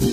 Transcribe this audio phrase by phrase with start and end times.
[0.00, 0.06] 雇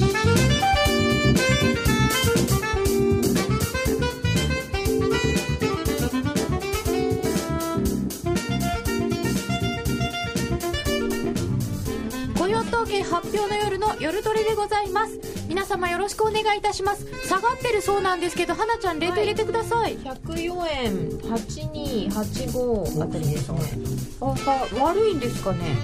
[12.49, 15.17] 用統計発表の夜の夜トレでございます。
[15.47, 17.05] 皆様よろしくお願いいたします。
[17.25, 23.59] 下がってるそうなんですけど花ちゃんレート入れてください、104円8285あたりですね。
[24.19, 25.77] あは悪いんですかね。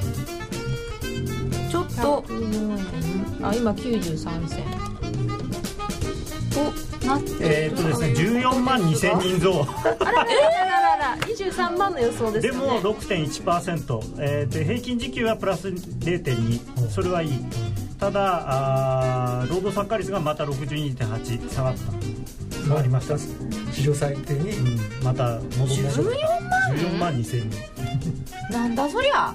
[1.71, 2.21] ちょっと。
[2.27, 4.63] 104円あ今93銭。
[6.53, 9.65] となってえーっとですね14万2000人増。
[9.83, 11.17] あらららら。
[11.17, 17.31] 23万の予想ですでもよね6.1%、えーで平均時給はプラス0.2それはいい。
[17.99, 22.59] ただあー労働参加率がまた62.8下がった。
[22.63, 23.17] 下がりました、
[23.73, 24.51] 史上最低に。
[24.51, 26.01] うん、また戻りました。
[26.01, 28.53] 14万？2000人。
[28.53, 29.33] なんだそりゃ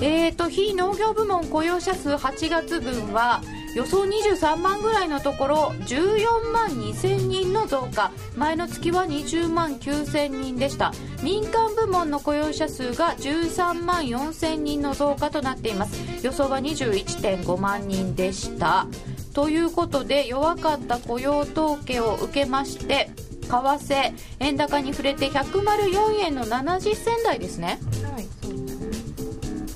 [0.00, 3.42] えーと非農業部門雇用者数8月分は
[3.74, 8.12] 予想23万ぐらいのところ14万2000人の増加。
[8.36, 10.92] 前の月は20万9000人でした。
[11.22, 16.00] 民間部門の雇用者数が13万4000人の増加となっています。
[16.24, 18.86] 予想は21.5万人でした。
[19.32, 23.10] ということで弱かった雇用統計を受けまして
[23.42, 27.80] 為替円高に触れて104円の70銭台ですね。
[28.12, 28.43] はい。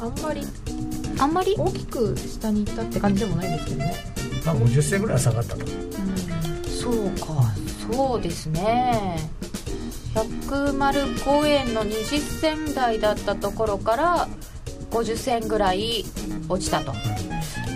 [0.00, 0.42] あんまり。
[1.18, 1.54] あんまり？
[1.58, 3.94] 大きく下に行ったって感じでもないんですけどね。
[4.44, 5.66] まあ50銭ぐらいは下がったと。
[6.68, 7.52] そうか。
[7.92, 9.18] そうですね。
[10.14, 14.28] 105円の20銭台だったところから
[14.90, 16.04] 50銭ぐらい
[16.48, 16.92] 落ちたと。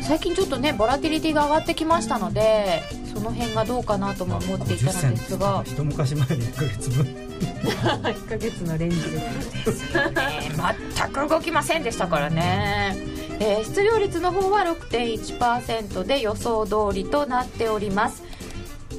[0.03, 2.83] 最近ちょっとねボラティリティが上がってきましたので
[3.13, 5.63] その辺がどうかなとも思っていたのですが。
[5.67, 7.33] 一昔前に1ヶ月分。
[7.63, 9.03] 1ヶ月のレンジで
[9.73, 9.95] す。
[9.95, 10.13] ね
[10.97, 12.97] 全く動きませんでしたからね、
[13.39, 18.23] えー失業率の方は6.1%で予想通りとなっております。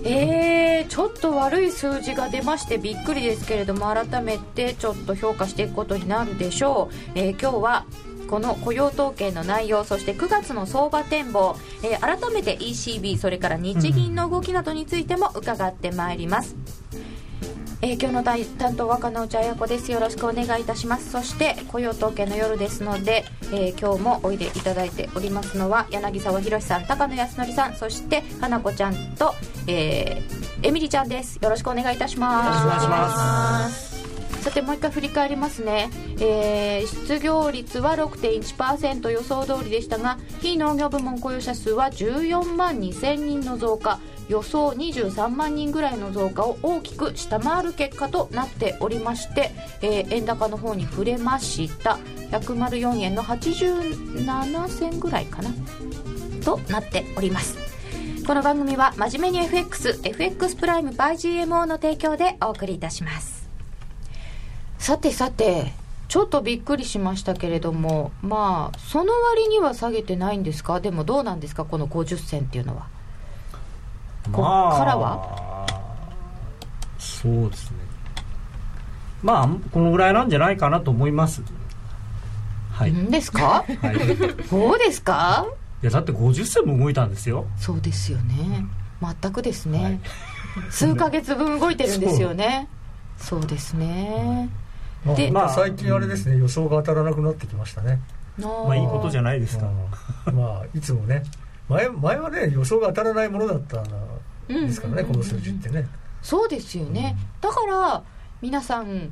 [0.05, 7.85] えー、ちょっと悪い数字が出ましてびっくりですけれども改めてちょっと評価していくことになるでしょう、えー今日は
[8.33, 16.55] この雇用統計の内容そして9月の相場展望、えー改めて ECB それから日銀の動きなどについても伺ってまいります、
[17.83, 19.91] えー今日の担当は金内彩子です。
[19.91, 21.11] よろしくお願いいたします。
[21.11, 29.35] そして雇用統計の夜ですので、えー今日もおいでいただいておりますのは柳沢博さん高野康則さんそして花子ちゃんと、
[29.67, 31.37] えーエミリちゃんです。
[31.39, 32.47] よろしくお願いいたします。
[32.47, 33.92] よろしくお願いします。
[34.43, 35.89] さてもう一回振り返りますね、
[36.19, 43.99] えー失業率は6.1%予想通りでしたが非農業部門雇用者数は14万2000人の増加。
[44.29, 51.97] 予想23万人ぐらいの増加を大きく下回る結果となっておりまして、えー円高の方に触れました。
[52.31, 55.51] 104円の87銭ぐらいかな。
[56.43, 57.57] となっております。
[58.25, 63.42] この番組は真面目に FXFX プライム by GMO の提供でお送りいたします。
[64.83, 65.71] さてさて
[66.09, 70.81] ちょっとびっくりしましたけれどもまあその割には下げてないんですか？
[70.81, 71.63] でもどうなんですか？
[71.63, 72.87] この50銭っていうのは。
[74.33, 75.65] こっからは？
[76.99, 77.77] そうですね。
[79.21, 81.43] まあこのぐらいなんじゃないかなと思います。
[82.73, 83.63] はい、んですか？
[83.63, 85.47] はい、いそうですか？
[85.81, 87.45] やだって50銭も動いたんですよ。
[87.57, 88.65] そうですよね。
[89.01, 89.99] 全くですね、はい。
[90.69, 92.67] 数ヶ月分動いてるんですよね。
[93.17, 93.47] そう。
[93.47, 94.49] ですね。
[94.49, 94.62] まあ
[95.15, 97.99] でまあ最近あれですね予想が当たらなくなってきましたね。
[98.37, 99.69] まあいいことじゃないですか。
[100.27, 100.35] うん。
[100.35, 101.23] まあいつもね。
[101.69, 103.85] 前前はね予想が当たらないものだったん
[104.47, 105.87] ですからねこの数字ってね。
[106.21, 108.01] そうですよね、だから
[108.41, 109.11] 皆さん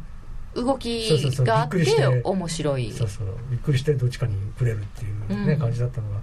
[0.56, 2.22] 動きそうそうそうがあってて。
[2.24, 2.92] 面白い。
[2.94, 3.28] そうそう。
[3.50, 5.60] びっくりしてどっちかにくれるっていうね、うん。
[5.60, 6.18] 感じだったのが。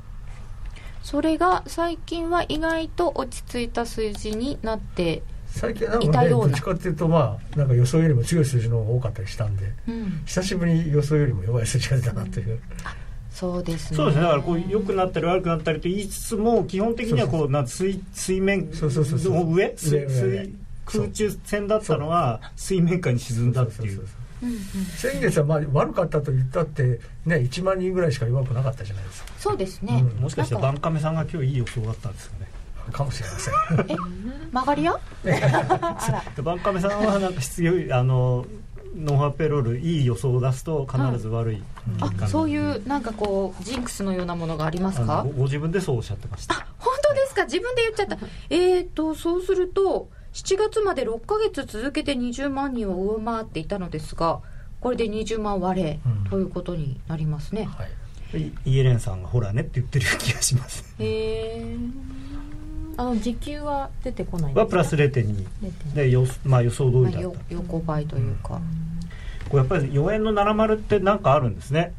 [1.03, 12.61] それが最近は意外と落ち着いた数字になって、最近はなんかねどっちかっていうとまあなんか予想よりも強い数字の方が多かったりしたんでうん、久しぶりに予想よりも弱い数字が出たなという、
[13.39, 14.23] そうですねそうですね。
[14.23, 19.35] だからこう良くなったり悪くなったりと言いつつも基本的にはこうなん水水面そうそうそうそう。
[19.35, 19.75] の上
[20.85, 23.97] 空中戦だったのが水面下に沈んだっていう。
[23.97, 24.03] そ
[24.41, 24.59] うんうん
[24.97, 29.33] 先月はまあ悪かったと言ったってね1万人ぐらいしか弱くなかったじゃないですか。
[29.39, 30.23] そうですね、うん。
[30.23, 32.48] もしかしてバンカメさんが今日いい予想だったんですかね
[32.93, 33.55] かもしれません。
[33.93, 33.97] え
[34.53, 34.93] 曲がり屋？
[34.95, 34.99] あ
[36.13, 36.25] ら。
[36.37, 38.47] でバンカメさんはなんか失業あの
[38.97, 41.63] ノンハーペロールいい予想を出すと必ず悪い。
[42.01, 46.55] あそういうなんかこうジンクスのようなものがありますあかのごご自分でそうおっしゃってました。
[46.79, 47.45] 本当ですか？
[47.45, 48.19] 自分で言っちゃった。
[48.51, 54.41] えーとそうすると7月まで6ヶ月続けて20万人を上回っていたのですが
[54.81, 56.31] これで20万割れうん。
[56.31, 57.91] ということになりますね、はい。
[58.41, 60.85] イイエレンさんがほらねって言ってる気がします。
[60.99, 61.77] へえ
[62.99, 68.61] あの時給は出てこないんですかはプラス0.2出てでよ、まあ、予想通りだった、よ横ばいというか、
[69.49, 71.95] これやっぱり4円の70って何かあるんですね。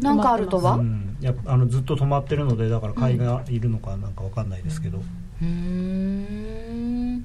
[0.00, 0.74] なんかあるとは？
[0.74, 7.24] うん、やあのずっと止まってるのでだから買いがいるのかなんかわかんないですけど、うーん。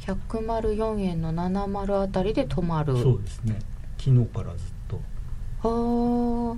[0.00, 2.96] 104円の70あたりで止まる。
[3.00, 3.58] そうですね。
[3.96, 5.00] 昨日からずっと。
[5.62, 6.56] あ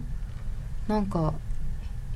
[0.89, 0.93] あ。
[0.93, 1.35] なんか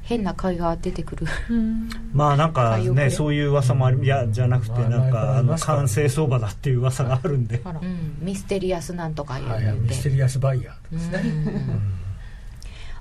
[0.06, 1.26] 変な買いが出てくる。
[1.50, 1.88] うん。
[2.14, 7.60] まあなんかねそういう噂もありいやじゃなくてまあなん前かあの完成相場だっていう噂があるんで。
[7.64, 10.94] うんミステリアスなんとかいうミステリアスバイヤー。
[10.94, 11.46] ですね、うん。
[11.48, 11.80] うん。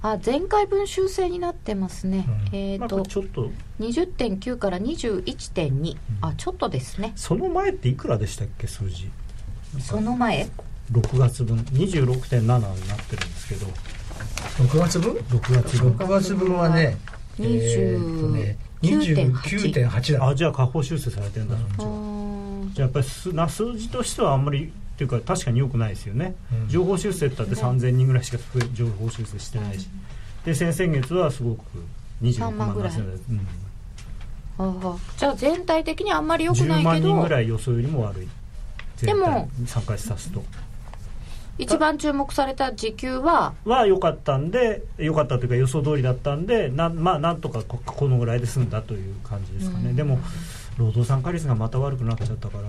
[0.02, 2.34] あ前回分修正になってますね、うん。
[2.34, 3.52] まあ、えっ、とちょっと。
[3.80, 7.14] 20.9から21.2あちょっとですね。
[7.16, 9.12] その前っていくらでしたっけ数字。
[9.80, 10.48] その前
[10.92, 11.58] ？6月分。
[11.60, 13.68] 26.7になってるんですけど
[14.58, 15.92] 6月分？6月分。
[15.92, 16.98] 6月分はね
[17.40, 20.28] えーっとね29.8だ。
[20.28, 23.06] あじゃあ下方修正されてるんだあそっちはーじゃあやっぱり
[23.50, 26.70] 数字としてはあんまりっていうか確かに良くないですよね、うん。
[26.70, 29.90] 情報修正ってだって3000人ぐらいしか増え情報修正してないし、
[30.46, 31.64] で先々月はすごく
[32.22, 32.92] 26 3万万ぐらい。
[32.94, 33.00] 7000
[34.58, 38.28] うん、あーじゃあ全体的にあんまり良くな10いけ万人ぐどらい予想よりも悪い。
[39.02, 39.50] でも。
[39.66, 40.42] 3回指すと
[41.58, 43.54] 一番注目された時給は？
[43.64, 49.96] は良かったんで良かったというか予想通りだったんでなんまあなんとかここのぐらいで済んだという感じですかね、うん。
[49.96, 50.20] でも
[50.78, 52.64] 労働参加率がまた悪くなっちゃったから。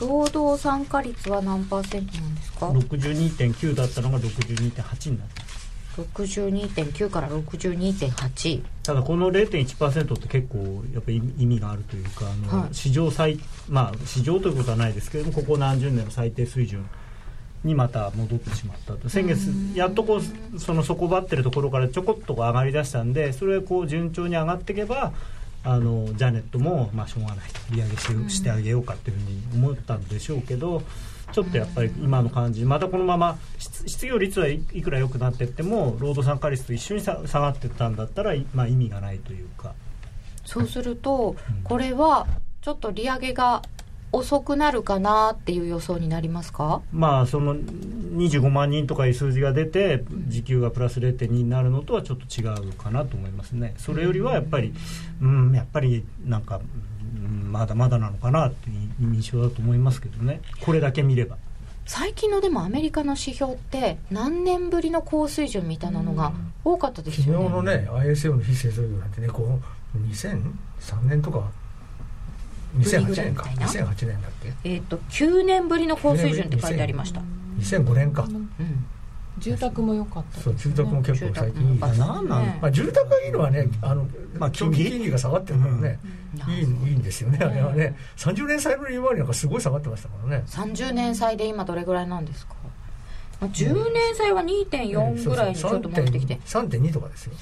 [0.00, 5.42] 労働参加率は何パーセントなんですか？62.9だったのが62.8になった。
[5.96, 12.74] 62.9から62.8ただこの0.1%って結構やっぱり意味があるというかあの、はい。
[12.74, 16.86] 市場最まあ市場ということはないですけれどもここ何十年の最低水準
[17.64, 19.08] にまた戻ってしまったと。
[19.08, 20.20] 先月やっとこ
[20.54, 25.12] うその底張ってるところからちょこっと上がりだしたんでそれがこう順調に上がっていけば
[25.64, 27.74] あのジャネットもまあしょうがないと。
[27.74, 30.82] 利上げししてあげようかっていうふうに思ったんでしょうけど
[31.32, 39.74] ちょっとやっぱり今の感じまたこのまま失失業率はいいくら良くなっていっても労働参加率と一緒にさ下がっていったんだったら、まあ、意味がないというか。
[40.44, 41.62] そうするとうん。
[41.64, 42.26] これは
[42.62, 43.62] ちょっと利上げが
[44.12, 46.80] 遅くなるかなっていう予想になりますか？
[46.92, 53.74] まあその25万人とかいう数字が出て時給がプラス0.2になるのとはちょっと違うかなと思いますね。
[53.78, 54.72] それよりはやっぱり
[55.20, 56.60] うんやっぱりなんか
[57.14, 60.40] うんまだまだなのかなっていう印象だと思いますけどね。
[60.64, 61.36] これだけ見れば。
[61.88, 66.32] 最近のでもアメリカの指標って何年ぶりの高水準みたいなのが
[66.64, 69.60] 多かったです昨日よねのね ISO の非製造業なんてねこ
[69.94, 70.42] う2003
[71.04, 71.48] 年とか
[72.78, 73.04] 2008年か。
[73.04, 74.52] ぶりぐらいみたいな2008年だっけ？
[74.64, 77.20] えっ、と9年ぶりの高水準って書いてありました、
[77.60, 78.22] 2005年か。
[78.24, 78.48] うん、
[79.38, 82.58] 住宅も良かったそう住宅も結構最近いい住宅もなんなんね。
[82.62, 84.06] まあ、住宅がいいのはねあの、
[84.38, 85.10] まあ金利。
[85.10, 85.98] が下がってるからね、
[86.46, 86.52] うん。
[86.52, 87.38] いいいいんですよね。
[87.40, 87.96] あれはね。
[88.16, 90.44] 30年債の利回りなんかすごい下がってましたからね。
[90.46, 92.54] 30年債で今どれぐらいなんですか？
[93.40, 96.40] まあ10年債は2.4ぐらいにちょっと戻ってきて。
[96.46, 97.32] 3.2とかですよ、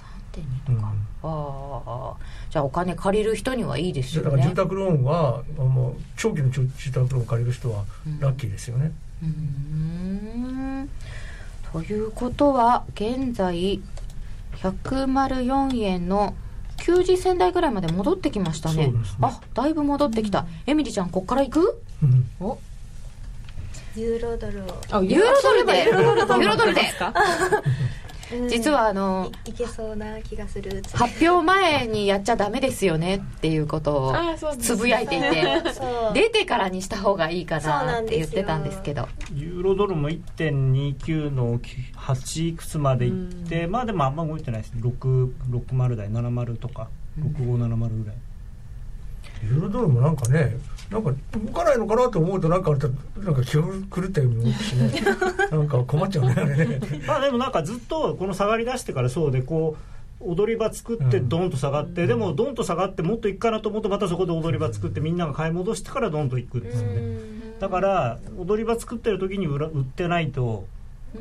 [0.41, 0.93] 3.2とか、
[1.23, 2.15] ああ
[2.51, 4.31] じゃあお金借りる人にはいいですよね。
[4.31, 7.85] だから住宅ローンはもう長期の住宅ローン借りる人は
[8.21, 8.93] ラッキーですよね、
[9.23, 10.91] うーん。
[11.73, 13.81] ということは現在
[14.57, 16.35] 104円の
[16.79, 18.85] 90銭台ぐらいまで戻ってきましたね。
[18.85, 19.17] そうですね。
[19.23, 20.47] あだいぶ戻ってきた。
[20.67, 21.83] エミリちゃんこっから行く？
[22.03, 22.31] うん。
[22.41, 22.59] お。
[23.97, 24.81] ユーロドルを。
[24.91, 25.85] あユーロドルで。
[25.85, 26.27] ユーロ
[26.57, 26.81] ドルで。
[26.83, 26.89] で。
[26.91, 27.07] すか？
[27.07, 28.04] うん
[28.49, 30.83] 実はあのいいけそうな気がする。
[30.93, 34.15] 発表前にやっちゃダメですよねっていうことを
[34.59, 35.45] つぶやいていて
[36.15, 39.09] 出てからにした方がいいかなって言ってたんですけど。
[39.35, 43.13] ユーロドルも1.29の8いくつまでいっ
[43.49, 44.83] て、まあでもあんま動いてないですね。
[44.83, 46.89] 6 60台70とか
[47.19, 48.17] 6570ぐらい、
[49.45, 50.57] ユーロドルもなんかね
[50.91, 52.81] なんか動かないのかなと思うとなんかなん
[53.35, 55.01] か気が狂ったように思うしね。
[55.51, 56.35] なんか困っちゃうね。
[56.39, 59.77] あれねまあでもなんかずっとこの下がり出してからそうでこ
[60.21, 61.29] う踊り場作ってうん。
[61.29, 67.19] ドンと下がって、でもドンと下がってもっといくかなと思うとまたそこで踊り場作ってみんなが買い戻してからドンといくんですよね。
[67.61, 70.67] だから踊り場作ってる時に売ら売ってないと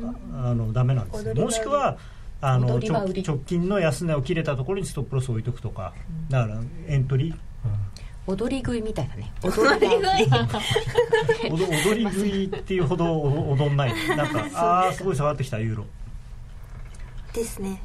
[0.02, 1.32] ああのダメなんですよ。
[1.32, 1.98] 踊り場もしくは
[2.40, 5.92] あの直近の安値を切れたところにストップロスを置いとくとか。
[6.28, 7.34] だからエントリー
[8.26, 9.32] 踊り食いみたいだね。
[9.42, 10.02] 踊り食
[11.46, 11.50] い。
[11.50, 13.94] 踊踊り食いっていうほどお踊んない。
[14.16, 15.84] なんかああすごい下がってきたユーロ。
[17.32, 17.82] ですね。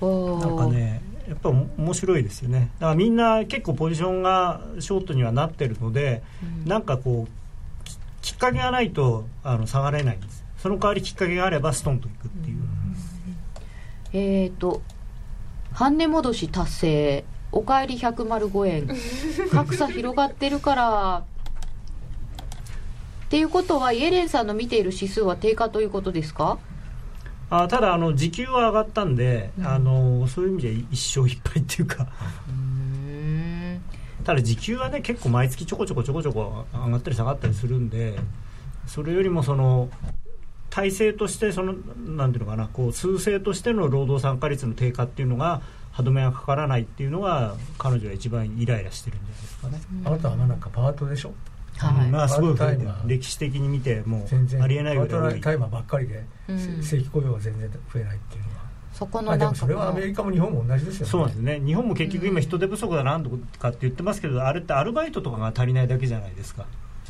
[0.00, 2.70] おなんかねやっぱ面白いですよね。
[2.78, 6.22] だからみんな結構ポジションがショートにはなってるので、
[6.64, 7.84] なんかこう
[8.22, 10.44] ききっかけがないとあの下がれないんです。
[10.58, 12.58] その代わりきっかけがあればストンといくっていう、
[14.12, 14.82] えーと
[15.72, 18.88] 半値戻し達成おかえり105円。
[19.50, 21.24] 格差広がってるから。
[23.26, 26.58] っていうことはイエレンさんの見ている指数は低下ということですか？
[27.50, 32.06] あただあの時給は上がったんで、あのそういう意味で一勝一敗っていうか。
[32.48, 33.80] うん
[34.24, 38.18] ただ時給はね結構毎月ちょこちょこちょこちょこ上がったり下がったりするんで
[38.86, 39.88] それよりもその
[40.68, 41.72] 体制としてその
[42.06, 45.62] なんていうのかなこう数勢としての労働参加率の低下っていうのが
[45.98, 49.80] 歯止めがかからないっていうのが彼女は一番イライラしてるんじゃないですかね。
[50.04, 51.34] あなたはなんかパートでしょ？
[51.76, 52.08] はい。
[52.08, 52.56] まあすごい
[53.06, 54.60] 歴史的に見ても全然。
[54.60, 56.58] うありえないパぐらいタイマーばっかりで、うん。
[56.84, 58.54] 正規雇用は全然増えないっていうのは。
[58.92, 61.10] そこのあでなんかもそれはアメリカも日本も同じですよね。
[61.10, 61.60] そうなんですね。
[61.66, 66.66] 日本も結局今人手不足だなんとかって言ってますけどあれってアルバイトとかが足りないだけじゃないですか。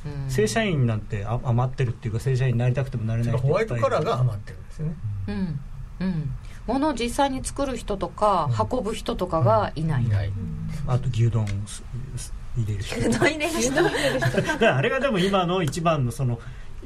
[0.07, 0.31] うん。
[0.31, 4.95] 正社員なんてあ余ってるっていうか正社員になりたくてもなれない人ホワイトカラーが余ってるんですよね。
[5.29, 5.61] うん。
[6.01, 6.33] うん
[6.69, 10.33] 物を実際に作る人とか運ぶ人とかがいない、いない。
[10.87, 11.47] あと牛丼
[12.57, 13.01] 入れる人。
[13.01, 13.71] うどん入れまし
[14.33, 16.39] ただからあれがでも今の一番のその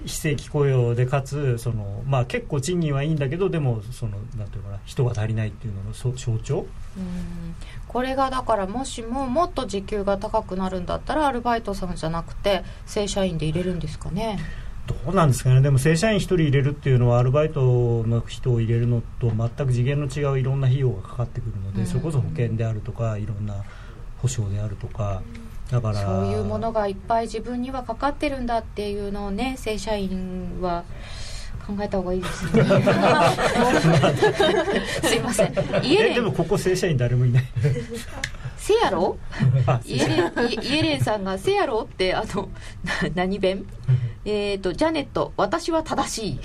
[0.05, 7.55] 非正規雇用でかつその、まあ、結構賃金はいいんだけどでもそのなんていうのかな人が足りないっていうののそ象徴うん
[7.87, 14.39] これがだからもしももっと時給が高くなるんだったらアルバイトさんじゃなくて正社員で入れるんですかね
[14.87, 15.61] どうなんですかね。
[15.61, 21.87] でも正社員1人入れるっていうのはアルバイトの人を入れるのと全く次元の違ういろんな費用がかかってくるので、うん。
[21.87, 23.65] それこそ保険であるとかいろんな
[24.23, 25.23] 保証であるとか
[25.71, 30.85] だからそういうものがいっぱい自分にはかかってるんだっていうのをね正社員は
[31.67, 32.63] 考えた方がいいですね。
[35.05, 35.53] すいません。
[35.85, 37.45] イエレンえでもここ正社員誰もいない。
[38.57, 39.17] せやろ？
[39.67, 42.49] あイエレンイイエレンさんが「せやろ?」ってあの
[42.85, 43.65] な何弁？
[44.25, 46.41] えっとジャネット私は正しい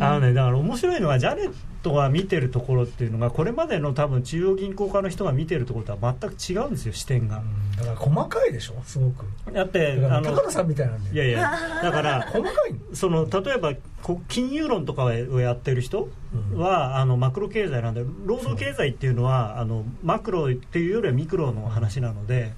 [0.00, 1.52] あのねだから面白いのはジャネッ
[1.82, 7.42] トが見てるところっていうのがこれまでの多分中央銀行家の人が見てるところとは全く違うんですよ視点が。
[7.76, 8.74] だから細かいでしょ？
[8.84, 9.26] すごく。
[9.52, 11.50] だってだからあの高野さんみたいなんでいやいや
[11.82, 12.78] だから細かいの？
[12.94, 16.08] その例えばこ金融論とかをやってる人
[16.54, 22.52] は、あのマクロ経済なんで労働経済っていうのはあのマクロっていうよりはミクロの話なので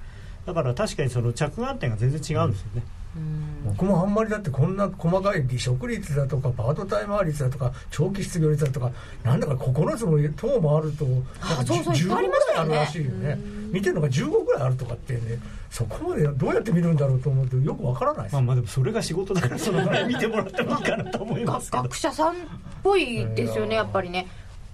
[0.46, 2.82] だから確かにその着眼点が全然違うんですよね、
[3.64, 8.90] 僕もあんまりだってこんな細かい離職率だとかパートタイマー率だとか長期失業率だとか
[9.24, 11.28] なんだか9つも党もあるとなんか
[11.60, 12.74] あそうそういっ15ぐぱいありましたよね。
[12.74, 13.38] らいあるらしいよね。
[13.70, 15.20] 見てるのが15ぐらいあるとかってね
[15.70, 18.32] そこまでどうやって見るんだろうと思うとよくわからないです。
[18.34, 21.82] まあ、まあでもそれが仕事だからそのぐらい見てもらってもいいかなと思いますけど。
[21.84, 22.34] 学者さんっ
[22.82, 24.26] ぽいですよねやっぱりね。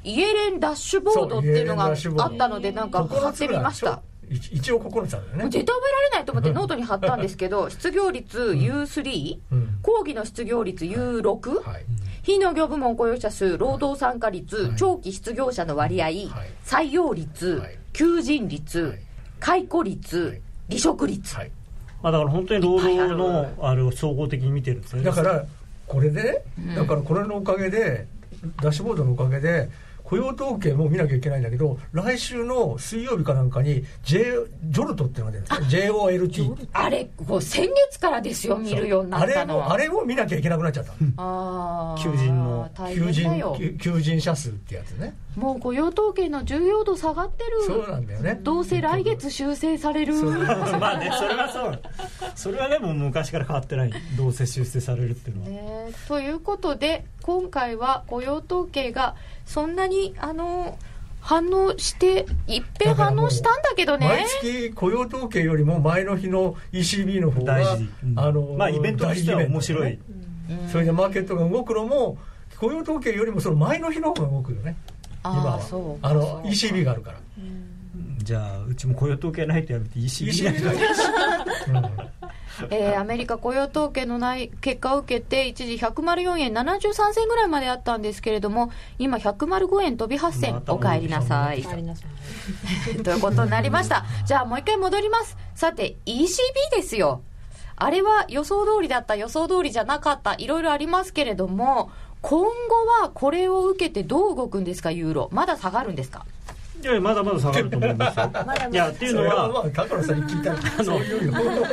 [0.05, 1.93] イエレンダッシュボードっていうのがあ
[2.29, 5.43] ったのでなんか貼ってみました一一応9つあるよね。
[5.45, 9.79] もう絶対覚えられないと思ってノートに貼ったんですけど失業率 U3、うん。
[9.83, 11.85] 講義の失業率 U6、はい。
[12.23, 14.77] 非農業部門雇用者数労働参加率、はい。
[14.77, 16.09] 長期失業者の割合、
[16.65, 17.79] 採用率、はい。
[17.93, 18.99] 求人率、はい。
[19.41, 20.41] 解雇率、はい。
[20.69, 21.51] 離職率、はい。
[22.03, 25.05] まあ、だから本当に労働のあれを総合的に見てるんですよね。
[25.05, 25.45] だから
[25.87, 26.75] これでね、うん。
[26.75, 28.07] だからこれのおかげで
[28.63, 29.69] ダッシュボードのおかげで
[30.05, 40.93] 雇用統計も見なきゃいけないんだけど来週の水曜日かなんかに J ジョルトっていうのが出るんですね JOLT あれこう先月からですよ見るようになあれったのあれも見なきゃいけなくなっちゃった
[42.03, 47.65] 求人の大求人求求人者数ってやつねもう雇用統計の重要度下がってる。
[47.67, 48.39] そうなんだよね。
[48.43, 50.15] どうせ来月修正される。
[50.79, 51.81] まあねそれはそう。
[52.35, 53.93] それはでも昔から変わってない。
[54.17, 60.79] どうせ修正されるっていうのは、ね、ということで今回は雇用統計がそんなにあの
[61.21, 64.07] 反応していっぺん反応したんだけどね。
[64.07, 68.19] 毎月雇用統計よりも前の日の ECB の方が大事、うん。
[68.19, 70.69] あのまあイベントとしては面白い、うん。
[70.71, 72.19] それでマーケットが動くのも
[72.59, 74.77] 雇用統計よりもその前の日の方が動くよね
[75.25, 77.19] 今あはあそうあの ECB があるから。
[78.19, 81.91] じゃあうちも雇用統計ないとやめて ECB に ECB が
[82.71, 91.61] えーアメリカ雇用統計のない結果を受けて一時104円73銭ぐらいまであったんですけれども今105円飛び8銭またお帰りなさい。
[91.67, 92.05] お帰りなさ
[92.99, 94.05] いということになりました。
[94.25, 95.37] じゃあもう一回戻ります。
[95.55, 96.27] さて ECB
[96.77, 97.23] ですよ。
[97.77, 101.91] あれは予想通りだった予想通りじゃなかったいろいろありますけれども
[102.27, 102.47] 今後
[103.03, 105.29] はこれを受けてどう動くんですかユーロ。
[105.31, 106.25] まだ下がるんですか？
[106.83, 108.31] いやまだまだ下がると思いますよ。
[108.73, 111.23] いやっていうのはあ高野さんに聞いたらそうい。
[111.23, 111.33] う よ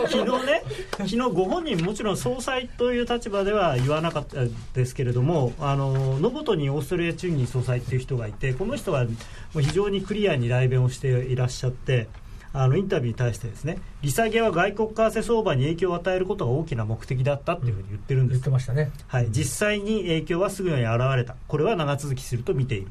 [0.10, 0.63] 昨日ね、
[0.98, 4.39] 昨日ご本人、もちろん総裁という立場では言わなかった
[4.74, 9.10] ですけれども、あのノボトにオーストラリア中銀総裁っていう人がいて、この人はも
[9.55, 12.08] う非常にクリアに代弁をしていらっしゃって、
[12.53, 18.38] あのインタビューに対してですね、利下げは外国為替相場に影響を与えることが大きな目的だったっていうふうに言ってるんです。
[18.38, 18.50] 言って。
[18.50, 18.91] ましたね。
[19.08, 22.88] はい、実際に影響はすぐに現れた、これは長続きすると見ている。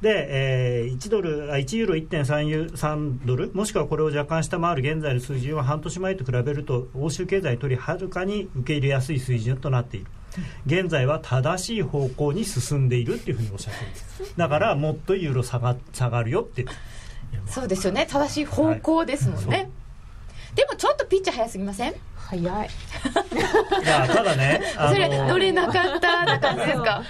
[0.00, 10.06] で、えー1ドルあ1ユーロ1.3ユ3ドルもしくはこれを若干下回る現在の水準は半年前と比べると欧州経済にとりはるかに受け入れやすい水準となっている。
[10.66, 14.34] 現在は正しい方向に進んでいるっていうふうにおっしゃってるんです。
[14.36, 16.64] だからもっとユーロ下が下がるよって
[17.46, 18.06] そうですよね。
[18.10, 19.70] 正しい方向ですもんね、
[20.54, 21.94] でもちょっとピッチャー早すぎません？
[22.16, 22.42] 早い。
[22.44, 27.02] いやただねあ それの乗れなかったな感じですか？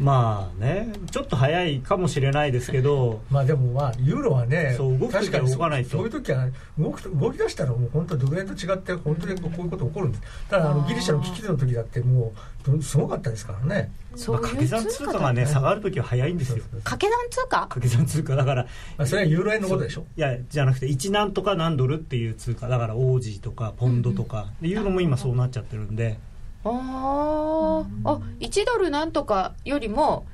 [0.00, 5.90] まあねちょっと早いかもしれないですけどまあでもまあユーロはねそう動く時は確かに動かないと。
[5.90, 10.22] そういう時は動くと動き出したらもう本当ドル円と違って本当にこういうこと起こるんです。
[10.48, 12.32] ただあのギリシャの危機の時だっても
[12.66, 13.92] うどすごかったですからね。
[14.16, 16.64] そまあ、掛け算通貨がね下がるときは早いんですよ。
[16.82, 17.60] 掛け算通貨？
[17.60, 18.66] 掛け算通貨だから
[18.96, 20.06] まあそれはユーロ円のことでしょ。
[20.16, 22.68] いやじゃなくて1なんとか何ドルっていう通貨。
[22.68, 26.18] だからオージーとかポンドとか、でユーロも今そうなっちゃってるんで
[26.64, 28.08] あー。
[28.08, 30.26] あ1ドルなんとかよりも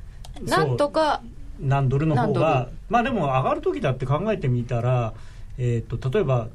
[0.42, 1.23] なんとか
[1.61, 5.14] 何ドルの方がまあでも上がる時だって考えてみたら、
[5.59, 6.49] えー、と例えば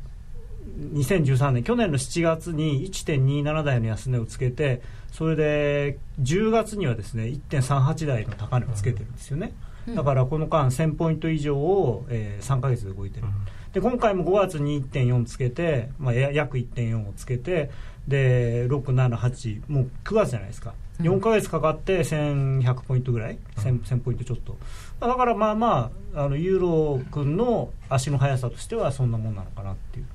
[0.94, 9.54] 2013年去年の7月に1.27台の安値をつけてそれで10月にはですね1.38台の高値をつけてるんですよね、
[9.88, 13.28] だからこの間1000ポイント以上を、えー3ヶ月で動いてる、
[13.74, 17.72] で今回も5月に1.4つけて、まあ、や約1.4をつけて
[18.12, 20.74] で678もう9月じゃないですか。
[21.00, 24.58] 4ヶ月かかって1100ポイントぐらい？1000, 1000ポイントちょっと。
[25.00, 30.06] だからまあまああのユーロ君の足の速さとしてはそんなもんなのかなっていう。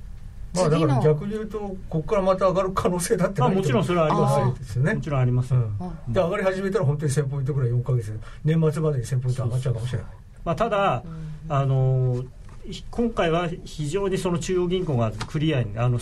[0.55, 4.85] まあだから逆に言うとここからまた上がる可能性だってあもちろんそれはありますよ。
[4.85, 4.95] ね。
[4.95, 6.13] もちろんありますよ、うん。
[6.13, 8.13] で上がり始めたら本当に1000ポイントぐらい4ヶ月。
[8.13, 10.07] で年末までに1000ポイント上がっちゃうかもしれない。
[10.45, 11.03] まあ、ただ、
[11.49, 12.23] あの
[12.71, 15.99] ひ今回は非常にその中央銀行がクリアにあの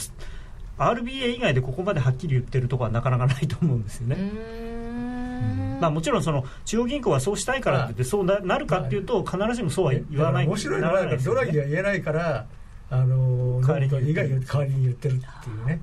[0.78, 4.16] RBA 以外でここまではっきり言ってるところはなかなかないと思うんですよね。
[4.16, 5.78] ん。
[5.80, 12.46] まあ、もちろんその中央銀行はそうしたいからって言ってそうななるかっていうと必ずしもそうは言わない面白いのはドラギが言えないから
[12.90, 15.80] あの代わりに代わりに言ってるっていうね。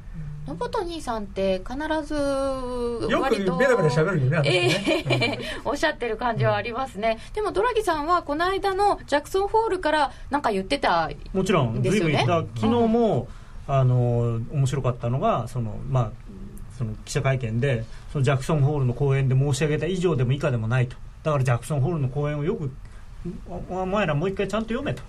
[0.47, 5.05] ノボト兄さんって必ずよく割とベラベラ喋るよねえね。
[5.07, 12.11] え おっしゃってる感じはありますね、でもドラギさんはこの間のジャクソンホールからなんか言ってたもちろんですよね。
[12.17, 13.27] 随分だ昨日も、
[13.67, 16.11] あの面白かったのがその、まあ、
[16.77, 20.95] その記者会見でそのジャクソンホールの講演で申し上げた以上でも以下でもないと。
[21.23, 22.71] だからジャクソンホールの講演をよく
[23.69, 25.03] おお前らもう一回ちゃんと読めと。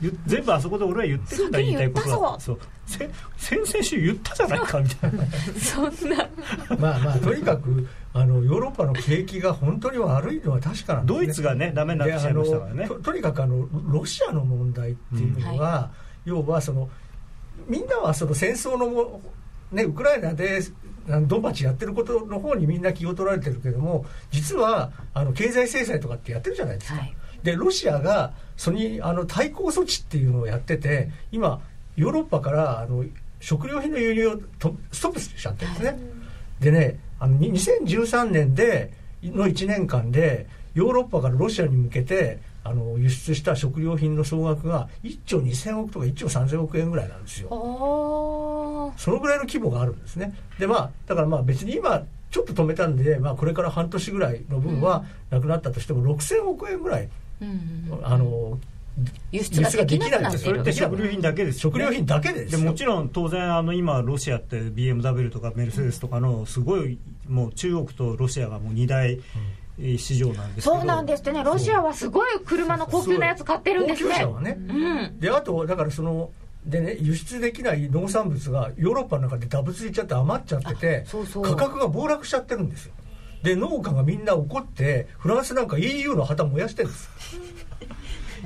[0.00, 2.40] 言全部あそこで俺は言ってるんだ言いたいことは。
[2.40, 2.58] そう。
[2.86, 5.24] せ先々週言ったじゃないかみたいな。
[5.60, 6.28] そんな。
[6.78, 12.76] まあまあとにかくあのヨーロッパの景気が本当に悪いのは確かなんです、ね、ドイツがねダメになっちゃいましたからね。
[12.76, 15.90] であのととにかくあのロシアの問題っていうのは、
[16.24, 16.88] 要はその
[17.66, 19.20] みんなはその戦争のも、
[19.72, 20.60] ね、ウクライナで
[21.26, 26.98] ドンバチやってることの方にみんな気を取られてるけども実はあの経済制裁とかってやってるじゃないですか。
[26.98, 31.60] はいでロシアがそれにあの対抗措置っていうのをやってて今
[31.96, 33.04] ヨーロッパからあの
[33.40, 35.98] 食料品の輸入をとストップしちゃってるんですね。
[36.60, 38.92] でねあのに2013年で
[39.22, 47.48] の1年間でヨーロッパからロシアに向けてあの輸出した食料品の総額が1兆2000億とか1兆3000億円ぐらいなんですよ。
[48.96, 50.34] そのぐらいの規模があるんですね。
[50.58, 57.08] でまあだからまあ別に今ちょっと止めたんで、まあ、これから半年ぐらいの分はなくなったとしても6000億円ぐらい
[57.40, 58.06] うんうんうん。
[58.06, 58.58] あの
[59.30, 62.60] 輸出ができなくなってるそれって食料品だけです食料品だけですよ。
[62.60, 69.20] でもちろん当然あの今ロシアって BMW とかメルセデスとかのすごいもう中国とロシアがもう二大えー
[69.78, 70.76] 市場なんですけど。
[70.76, 71.44] そうなんですってね。
[71.44, 74.10] ロシアはすごい車の高級なやつ買ってるんですね。
[74.10, 74.56] 高級車はね。
[74.58, 74.72] う
[75.12, 75.20] ん。
[75.20, 76.30] であとだからその
[76.66, 81.06] でね輸出できない農産物がヨーロッパの中でダブついちゃって余っちゃってて
[81.42, 82.92] 価格が暴落しちゃってるんですよ。
[83.42, 87.08] で農家がみんな怒ってフランスなんか EU の旗燃やしてるんです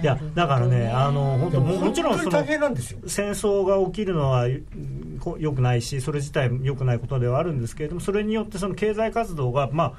[0.00, 3.00] いやだからねあの本当ももちろんその本当に大変なんですよ。
[3.07, 9.92] 戦争が起きるのはうんこ良くないしそれ自体良くないことではあるんですけれどもそれによってその経済活動が、まあ、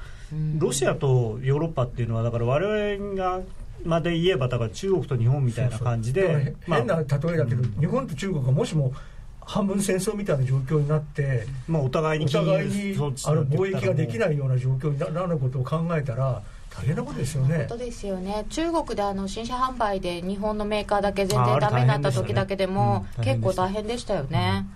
[0.58, 3.40] ロシアとヨーロッパっていうのはだから我々が
[3.84, 8.92] まで言えばだから中国と日本みたいな感じでまあ変な例えだけど、日本と中国がもしも
[9.40, 16.42] 半分戦争みたいな状況になってまあ、お互いにお互いにあの貿易ができいないような状況になることを考えたら
[16.76, 17.58] 大変なことですよね。
[17.58, 18.46] 本当ですよね。
[18.50, 24.66] 中国であの新車販売で日本のメーカーだけ全然ダメになった時だけでもうん結構大変でしたよね、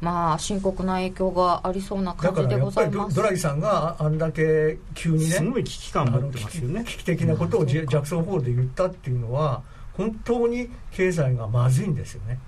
[0.00, 3.16] まあ深刻な影響がありそうな感じでございます。
[3.16, 6.84] ドラギさんがああんだけ急にねすごい危機感持ってますよね。
[6.84, 9.62] 危機的なことをジャクソンホールで言ったっていうのは
[9.96, 12.38] 本当に経済がまずいんですよね。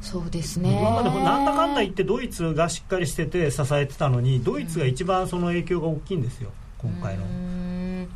[0.00, 0.80] そうですね。
[0.80, 6.50] 今までなんだかんだ言ってドイツがしっかりしてて支えてたのにドイツが一番その影響が大きいんですよ。
[6.78, 7.24] 今回の。
[7.24, 8.08] うーん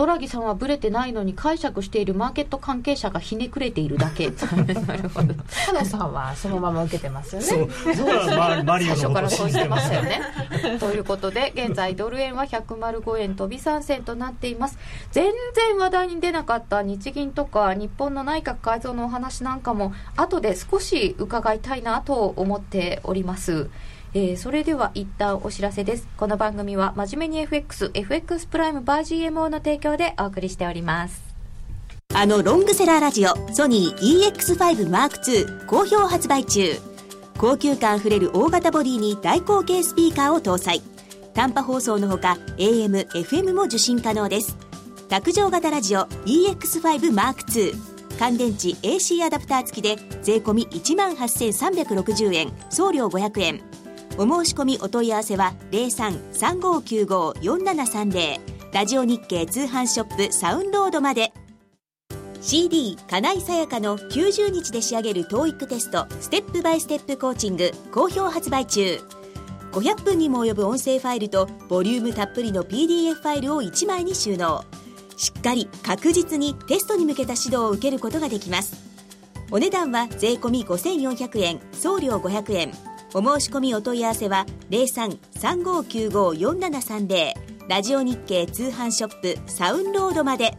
[0.00, 5.34] ドラギさんはブレてないのに解釈しているマーケット関係者がひねくれているだけなるほど
[5.66, 7.46] 花さんはそのまま受けてますよね
[7.94, 10.78] そうだからママリオとをからそうして信じてますましたよね。
[10.78, 14.78] ということで、現在ドル円は105円飛び3銭となっています。
[15.10, 23.70] 全然話題に出なかった日銀とか日本の内閣改造のお話なんかも、後で少し伺いたいなと思っております。
[24.12, 26.08] えーそれでは一旦お知らせです。
[26.16, 31.22] この番組は真面目に FX、FX プライムバー GMO の提供でお送りしております。
[32.12, 36.74] あのロングセラーラジオソニー EX5M2 好評発売中。
[37.38, 40.82] 高級感あふれる大型ボディに大口径スピーカーを搭載。
[41.32, 44.56] 短波放送のほか AM、FM も受信可能です。
[45.08, 47.74] 卓上型ラジオ EX5M2
[48.18, 52.52] 乾電池 AC アダプター付きで税込1万8360円。
[52.70, 53.62] 送料500円。
[54.22, 58.38] お申し込みお問い合わせは0335954730
[58.74, 61.32] ラジオ日経通販ショップサウンロードまで。
[62.42, 66.06] CD 金井さやかの90日で仕上げる TOEIC テスト。
[66.20, 67.70] ステップバイステップコーチング。
[67.92, 69.00] 好評発売中。
[69.72, 74.66] 500分にも及ぶ音声ファイルとボリュームたっぷりの PDF ファイルを1枚に収納。
[75.16, 78.76] しっかり確実にテストに向けた指導を受けることができます。
[79.50, 81.58] お値段は税込5400円。
[81.72, 82.89] 送料500円。
[83.12, 87.32] お申し込みお問い合わせは0335954730
[87.68, 90.56] ラジオ日経通販ショップサウンロードまで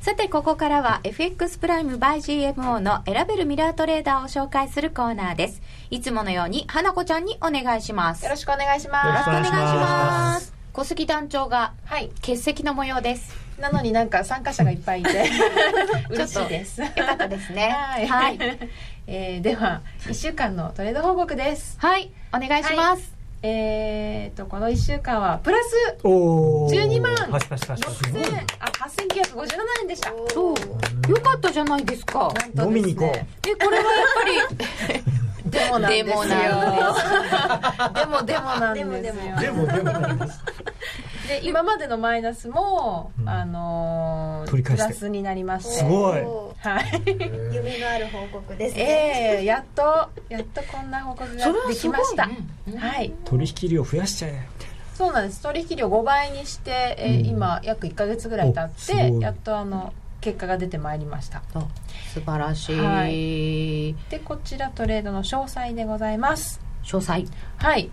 [0.00, 5.62] さて、ここからは FX プライム by GMO の選べるミラートレーダーを紹介するコーナーです。
[5.88, 8.22] いつものように、花子ちゃんにお願いします。
[8.22, 10.52] よろしくお願いしますよろしくお願いしますお願いします。
[10.74, 13.43] 小杉団長がはい欠席の模様です。
[13.58, 15.30] なのになんか参加者がいっぱいいて。
[16.10, 16.80] 嬉しいです。
[16.80, 17.68] よかったですね。
[17.68, 18.38] はい、はい。
[19.06, 21.76] えーでは1週間のトレード報告です。
[21.78, 22.10] はい。
[22.32, 23.12] お願いします。
[23.42, 26.88] えーとこの1週間はプラスおー。
[26.88, 27.14] 12万。
[27.30, 29.48] パシパシパシパシ6000あ8957
[29.82, 30.10] 円でした。
[30.32, 31.10] そう。
[31.10, 32.20] よかったじゃないですか。
[32.20, 32.64] なんとですね。
[32.64, 35.04] 飲みに行こえ、これはやっぱり、
[35.50, 36.24] でもなんですよ。
[37.94, 38.90] でもでもなんですよ。
[38.90, 39.40] でもでも。
[39.40, 40.40] でもでもなんです
[41.28, 43.28] で今までのマイナスも、うん。
[43.28, 45.70] あのプラスになりまして。
[45.70, 46.20] すごい。
[46.22, 46.84] おはい。
[47.04, 47.54] ー。
[47.54, 48.82] 夢のある報告ですね。
[48.82, 49.82] ええやっと
[50.28, 52.28] やっとこんな報告ができました、
[52.78, 53.12] はい。
[53.24, 54.48] 取引量増やしちゃえ。
[54.94, 55.42] そうなんです。
[55.42, 57.26] 取引量5倍にして、えーうん。
[57.26, 61.42] 今約1か月ぐらい経ってやっとあの結果が出てまいりました。
[62.12, 62.78] 素晴らしい。
[62.78, 66.60] は詳でこちらトレードの詳細でございます。
[67.00, 67.26] 細。
[67.58, 67.90] はい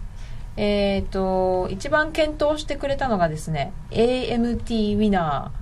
[0.58, 5.62] えっ、と一番検討してくれたのがですね AMT ウィナー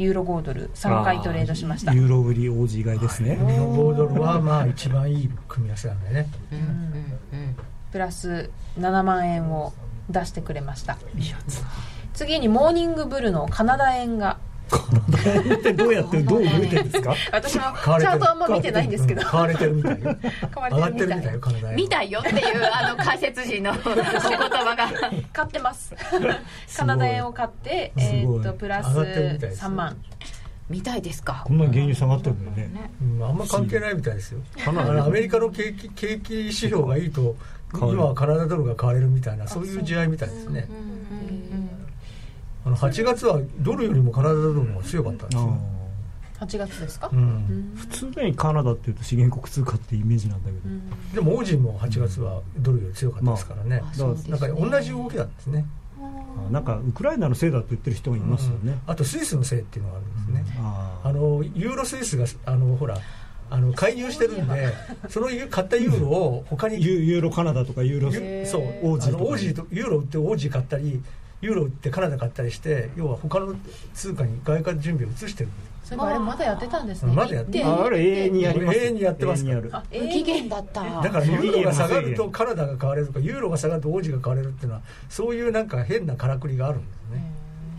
[0.00, 1.92] ユーロ5ドル3回トレードしました。
[1.92, 6.26] ユーロ売り王子買いですね、日本5ドルはまあ一番いい組み合わせなんでね。
[6.52, 7.56] うんうんうん。
[7.92, 9.72] プラス7万円を
[10.08, 10.96] 出してくれました。
[12.14, 14.38] 次にモーニングブルのカナダ円が
[14.76, 17.14] って どうやってどう動いてるんですか？
[17.32, 18.86] 私もチ買われてるャートあんま見てない。
[18.88, 20.02] んですけど買われてるみたい。
[20.02, 20.16] よ
[20.52, 21.24] 買わ上がってるみたい。
[21.24, 24.88] よよ体見たいよっていうあの解説時のお言葉が。
[25.32, 25.94] 買ってます
[26.76, 29.96] カナダ円を買ってえーっとプラス上がってるみたいです3万。
[30.68, 31.42] 見たいですか？
[31.46, 32.70] こんな原油下がってるのね。
[33.02, 34.40] うんあんま関係ないみたいですよ。
[34.64, 37.34] カナダあのアメリカの景気景気指標がいいと
[37.72, 39.64] 今はカナダドルが買われるみたいなそう。
[39.64, 40.68] いう時代みたいですね
[42.64, 45.58] あの8月はドルよりもカナダドルの方が強かったんですよ、
[46.40, 47.10] 8月ですか？
[47.12, 47.22] う、うん。
[47.22, 50.90] ん普通にカナダっていうと資源国通貨ってイメージなんだけど、うん。
[51.14, 54.30] でもオージーも8月はドルより強かったですからね、あそうですね。
[54.30, 55.64] なんか同じ動きなんですね。
[55.98, 62.96] あなんかウクライナのせいだと言ってる人もいますよね、あとスイスのせいっていうのがあるんですね、ああのユーロスイスがあのほら
[63.50, 64.72] あの介入してるんで
[65.08, 68.62] その買ったユーロを他にユユーロカナダとかユーロそう。
[68.92, 71.02] オージーとかあのオージーとユーロ売ってオージー買ったり
[71.40, 73.54] ユーロ売ってカナダ買ったりして要は他の
[73.94, 75.50] 通貨に外貨準備を移してる。
[75.82, 77.12] そういえばあれまだやってたんですね。
[77.12, 78.78] まだやって行ああれ永遠にやります。
[78.78, 79.50] 永遠にやってますか。
[79.52, 79.60] ら
[79.92, 80.82] 無期限だった。
[81.02, 87.32] だからユーロが下がるとカナダが買われるとかユーロが下がるとオージーが買われるっていうのはそういうなんか変なからくりがあるんですね。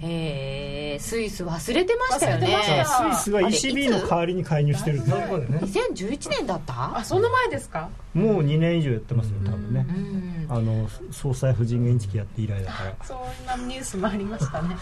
[0.03, 2.47] へえスイス忘れてましたよね。
[2.47, 6.97] スイスは ECB の代わりに介入してるんでそういうことでね2011年だった？
[6.97, 7.87] あそんな前ですか？
[8.15, 9.85] もう2年以上やってますよ多分ね。
[9.87, 12.95] うんあの総裁夫人がインチキやって以来だから。
[13.07, 14.75] そんなニュースもありましたね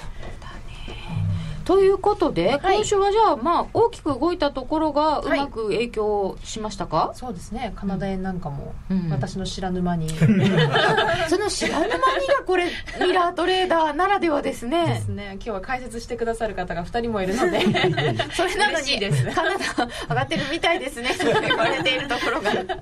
[1.69, 2.77] ということで、はい。
[2.77, 5.39] 今週はじゃあ、まあ、大きく動いたところがうはい。
[5.41, 7.73] まく影響しましたか、そうですね。
[7.75, 9.11] カナダ円なんかもうん。
[9.11, 10.09] 私の知らぬ間に、
[11.29, 15.33] その知らぬ間にがこれミラートレーダーならではですでねすね。
[15.33, 17.59] 今日は解説してくださる方が2人もいるので。
[18.33, 19.25] それなのに嬉しいです。
[19.27, 21.09] カナダ上がってるみたいですね。
[21.19, 22.51] と 言われているところが。
[22.51, 22.73] でも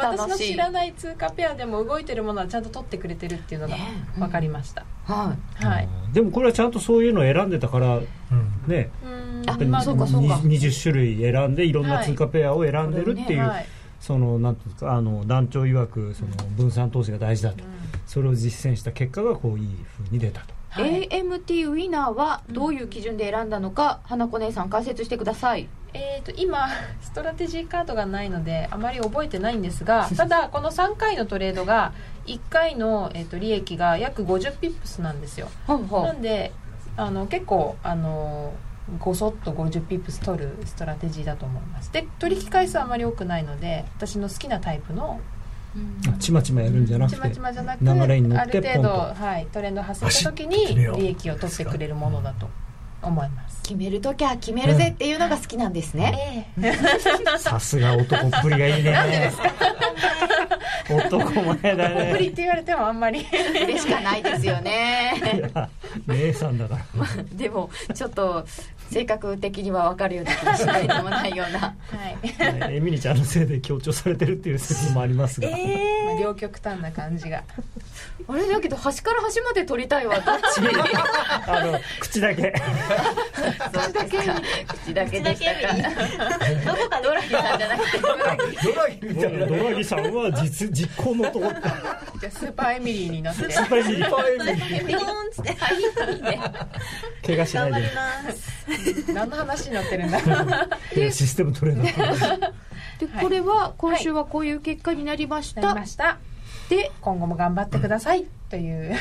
[0.00, 3.82] 私の知らない通貨ペアでも動いてるものはちゃんと取ってくれてるっていうのがね。
[4.16, 5.88] 分かりました、ははい。
[6.12, 8.08] でもこれはちゃんとそういうのを選んでたからうん
[8.66, 8.90] ね。
[9.04, 9.42] うん。
[9.46, 10.40] あやっぱりまあそうかそうか。
[10.44, 13.66] に20種類選んでいろんな通貨ペアを選んでるっていう、はい。
[14.00, 17.64] そのなんていうんですかあの団長曰くその分散投資が大事だと、
[18.06, 20.80] それを実践した結果がこういい風に出たと。
[20.80, 20.82] い。
[20.82, 25.68] はい AMT ウィナーはどういう基準で選んだのか、花子姉さん解説してください。
[25.94, 26.68] えー、と今
[27.02, 31.92] ストラテジーカードがないのであまり覚えてないんですが ただこの3回のトレードが
[32.26, 35.48] 1回の、えー、と利益が約50ピップスなんですよ。
[35.66, 36.52] ほうほなんで
[36.96, 38.52] あの結構あの
[38.98, 41.92] ごそっと50ピップス取るストラテジーだと思います。
[41.92, 45.20] で取引回数はあまり多くないので私の好きなタイプの
[46.18, 52.48] ちまちまやるんじゃなくちまてちまじゃなく流れに乗ってある程度、はい、トレンド発生した時に利益を取ってくれるものだと
[53.00, 53.62] 思います。
[53.62, 57.38] 決めるときは決めるぜっていうのが好きなんですね、ええ。
[57.38, 59.32] さすが男っぷりがいいね
[60.96, 62.30] 男前だプリっね。
[62.30, 63.24] て言われてもあんまり
[63.64, 65.50] 嬉しかないですよね。
[66.06, 68.44] 姉さんだからでもちょっと
[68.90, 75.56] 性格的には分かるような気がしないでもないようなはいエミリちゃんのせいで強調されてるっていう説もありますが、ま
[76.16, 77.44] あ両極端な感じが。
[78.28, 80.20] あれだけど端から端まで取りたいわ。
[80.20, 80.60] どっち
[81.46, 82.52] あの口だけ。
[83.60, 84.18] 口だけ
[84.66, 85.54] 口だけでした。
[85.54, 87.98] かどこかでドラギさんじゃなくて。
[87.98, 88.08] ド
[88.74, 91.52] ラギみたいなドラギさんは実実行のとこ。
[92.20, 93.44] じゃあスーパーエミリーになって。
[93.50, 94.22] 失敗にピコー。
[94.52, 95.56] ンっつって
[97.26, 99.12] 怪我しないで頑張ります。
[99.12, 100.20] 何の話になってるんだ。
[101.10, 102.52] システムトレーダー
[102.98, 106.11] でこれは今週はこういう結果になりましなた、りました
[106.72, 108.24] で今後も頑張ってください。
[108.48, 108.94] という。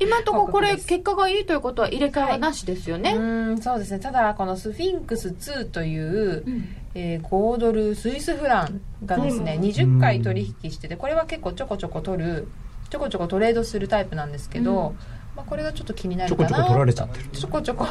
[0.00, 3.20] 今のところこれ結果がいいということは入れ替えはなしですよね、う
[3.52, 4.00] んそうですね。
[4.00, 6.76] ただこのスフィンクス2という、うん。
[6.94, 12.48] えー5ドルスイスフランがですね、20回取引しててこれは結構ちょこちょこ取る
[12.90, 14.94] ちょこちょこトレードするタイプなんですけど、
[15.40, 16.48] まあ、これがちょっと気になるかな。
[16.48, 17.24] ちょこちょこ取られちゃってる。
[17.32, 17.86] ちょこちょこ。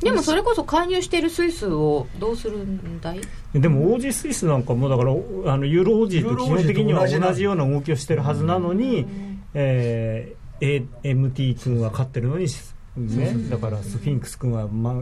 [0.00, 3.20] でもそれこそ介入しているスイスをどうするんだい？
[3.54, 9.06] でもオージースイスなんかもだからあのユーロオージーと基本的には同じような動きをしてるはずなのに、
[9.54, 12.46] えー、AMT 君は勝ってるのに、
[12.96, 14.94] ね、だからスフィンクス君は、まあ、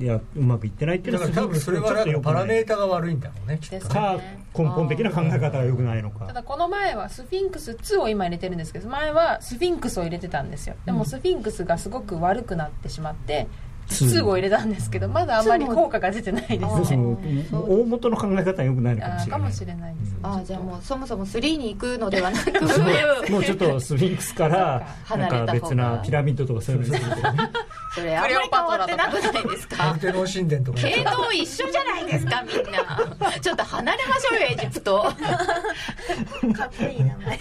[0.00, 1.88] いやうまくいってないっていうだから多分それは
[2.22, 4.18] パラメータが悪いんだろうねか
[4.56, 6.26] 根本的な考え方が良くないのか。
[6.26, 10.76] ただこの前はスフィンクス2を今入れてるんですけど前はスフィンクスを入れてたんですよ。
[10.84, 13.48] でもスフィンクスがすごく悪くなってしまって
[13.88, 16.96] 2を入れたんですけどまだあまり効果が出てないですね。
[17.50, 19.30] の大元の考え方は良くないのかもしれない。
[19.30, 20.12] かもしれないです。
[20.12, 23.30] ねああじゃあもうそもそも3に行くのではなく。
[23.30, 27.00] もうちょっとスフィンクスからなんか別なピラミッドとかそういうのに。
[27.00, 27.06] す
[27.94, 29.98] それあんまり変わってなくないですパか？
[30.00, 33.30] 系統一緒じゃないですかみんな。
[33.40, 35.02] ちょっと離れましょうよエジプト。
[35.02, 35.10] か
[36.66, 37.40] っこいい名前。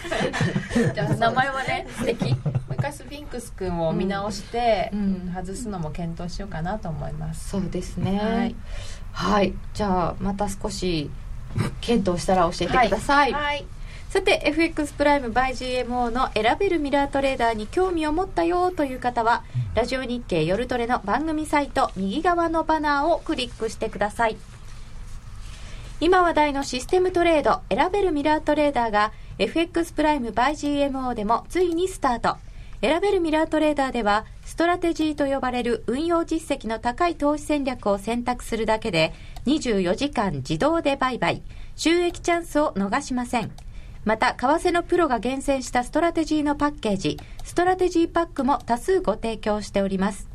[0.93, 2.31] じゃあ名前はね素敵。
[2.33, 2.35] も
[2.71, 4.91] う一回スフィンクス君を見直して、
[5.33, 7.49] 外すのも検討しようかなと思います。
[7.49, 8.19] そうですね。
[8.19, 8.55] はい。
[9.13, 11.09] はい、じゃあまた少し
[11.81, 13.65] 検討したら教えてください、はい
[14.11, 15.51] さて FX プライム by
[15.85, 24.35] GMO の選べるミラートレーダーに興味を持ったよという方はラジオ日経夜トレの番組サイト右側のバナーをクリックしてください。
[26.01, 32.35] 今話題のシステムトレード選べるミラートレーダーが FX プライム by GMO でもついにスタート。
[32.81, 39.13] 選べるミラートレーダーではストラテジーと呼ばれる運用実績の高い投資戦略を選択するだけで
[39.45, 41.43] 24時間自動で売買
[41.77, 43.51] 収益チャンスを逃しません
[44.03, 50.27] また為替のプロが厳選したストラテジーのパッケージストラテジーパックも多数ご提供しております。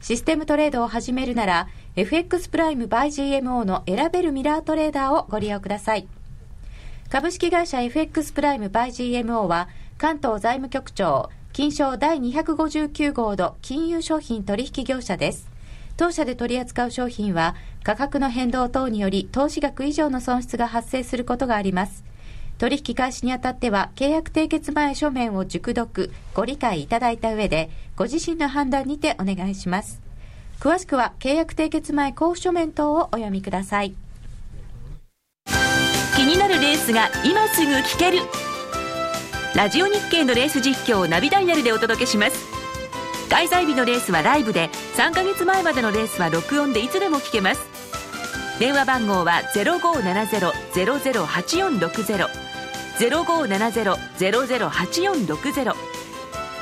[0.00, 3.06] システムトレードを始めるなら FX プライム by
[3.40, 6.08] GMO の選べるミラートレーダーをご利用ください。
[7.10, 15.48] 株式会社 FX プライム by GMO は関東財務局長金賞第259号の金融商品取引業者です。
[15.96, 17.54] 当社で取り扱う商品は
[17.84, 22.02] 価格の変動等により投資額以上の損失が発生することがあります。
[22.62, 30.00] 取引開始にあたっては契約締結前書面を熟読ご理解いただいた上でご自身の判断にてお願いします。
[30.60, 33.96] 詳しくは契約締結前交付書面等をお読みください。
[36.14, 38.20] 気になるレースが今すぐ聞ける。
[39.56, 42.46] ラジオ日経のレース実況をナビダイヤルでお届けします。
[43.28, 47.60] 開催日のレースはライブで3ヶ月前までのレースは録音でいつでも聞けます。
[48.60, 52.51] 電話番号は0570-008460
[52.98, 55.74] 0570-008460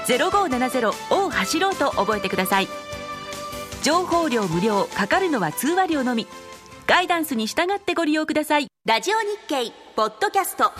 [0.06, 2.68] 0570を走ろうと覚えてください。
[3.82, 6.26] 情報料無料かかるのは通話料のみ。
[6.86, 8.66] ガイダンスに従ってご利用ください。
[8.84, 10.72] ラジオ日経ポッドキャスト。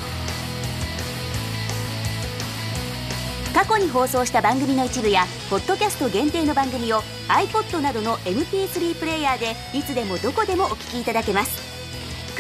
[3.54, 11.79] 過去に放送した番組の一部やポッドキャスト限定の番組を iPod などの MP3 プレイヤーでいつでもどこでもお聞きいただけます。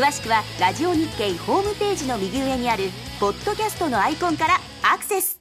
[0.00, 2.84] 詳しくはラジオ日経ホームページの右上にある
[3.20, 5.38] ポッドキャストのアイコンからアクセス。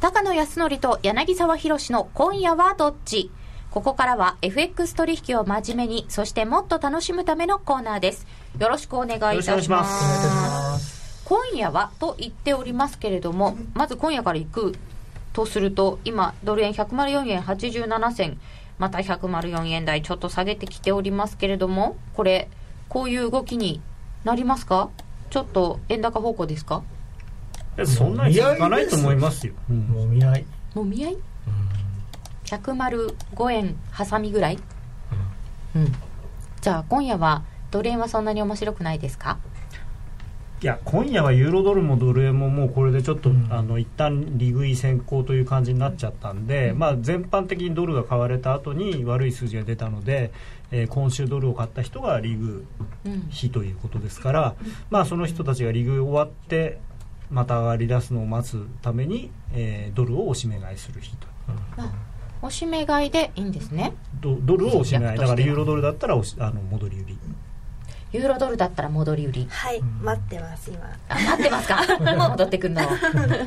[0.00, 3.30] 高野康則と柳沢博の今夜はどっち？
[3.70, 8.26] ここからは FX 取引を真面目に、そしてもっと楽しむためのコーナーです。
[8.58, 9.48] よろしくお願いいたします。
[9.48, 11.24] よろしくお願いします。
[11.24, 14.74] 今夜はと言っておりますけれども、まず今夜から行く
[15.32, 18.40] とすると、今、ドル円104円87銭、
[18.78, 22.48] また104円台ちょっと下げてきておりますけれども、これ、
[22.88, 23.80] こういう動きに
[24.24, 24.90] なりますか？
[25.30, 26.82] ちょっと円高方向ですか？
[27.86, 29.82] そんなに続かないと思いますよ、うん。
[29.82, 30.46] もう見合い。
[30.74, 31.18] もう見合い、
[32.50, 34.58] 105円挟みぐらい、
[35.76, 35.92] うん、
[36.60, 39.38] じゃあ今夜はドル円はそんなに面白くないですか？
[40.62, 43.48] いや今夜はユーロドルもドル円ももうこれでちょっと、うん。
[43.50, 50.32] あの一旦利食い先行という感じになっちゃったんで、まあ、全般的にドルが買われた後に悪い数字が出たので、
[50.70, 52.66] えー今週ドルを買った人が利食
[53.06, 54.54] うん日ということですから、
[54.90, 56.78] まあ、その人たちが利食い終わって
[57.30, 61.26] また上がり出すのを待つために、えードルをおしめ買いする日と
[62.42, 63.92] おしめ買いでいいんですね。
[64.20, 65.18] ドドルをおしめ買い。
[65.18, 67.18] だからユーロドルだったらおしあの戻り売り。
[68.12, 69.46] ユーロドルだったら戻り売り。
[69.50, 69.80] はい。
[69.80, 70.84] 待ってます今。
[71.08, 71.80] あ待ってますか。
[72.30, 72.82] 戻ってくるの。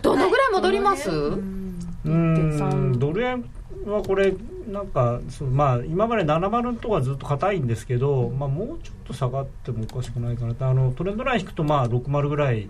[0.01, 1.79] どのぐらい戻ります、うん。
[2.06, 3.43] うーんドル円
[3.86, 4.34] はこれ
[4.67, 12.69] なんかそう、まあ、今まで70のとこはずっと硬いんですけど、まあ、もうちょっと下がってもおかしくないかなあのトレンドライン引くとまあ60ぐらい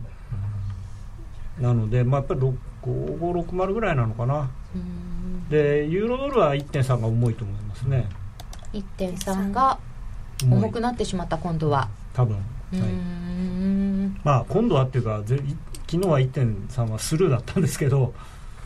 [1.60, 2.40] なので、まあ、やっぱり
[2.84, 4.50] 5560ぐらいなのかな。
[4.76, 5.13] うん
[5.50, 8.08] でユーロドルは1.3が重いと思いますね。
[8.74, 9.80] 1.3が
[10.44, 11.90] 重くなってしまった今度は。
[12.14, 12.42] 多分、は
[12.74, 12.78] い。
[12.80, 15.38] んまあ、今度はっていうかぜ
[15.90, 18.14] 昨日は1.3はスルーだったんですけど。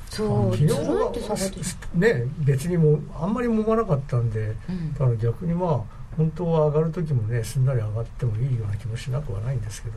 [0.09, 1.11] そう昨日は
[1.95, 4.93] ね別にもうあんまり揉まなかったんでうん。
[4.93, 9.95] だから逆にまあ本当は上がる時もねすんなり上がってもいいような気もしなくはないんですけど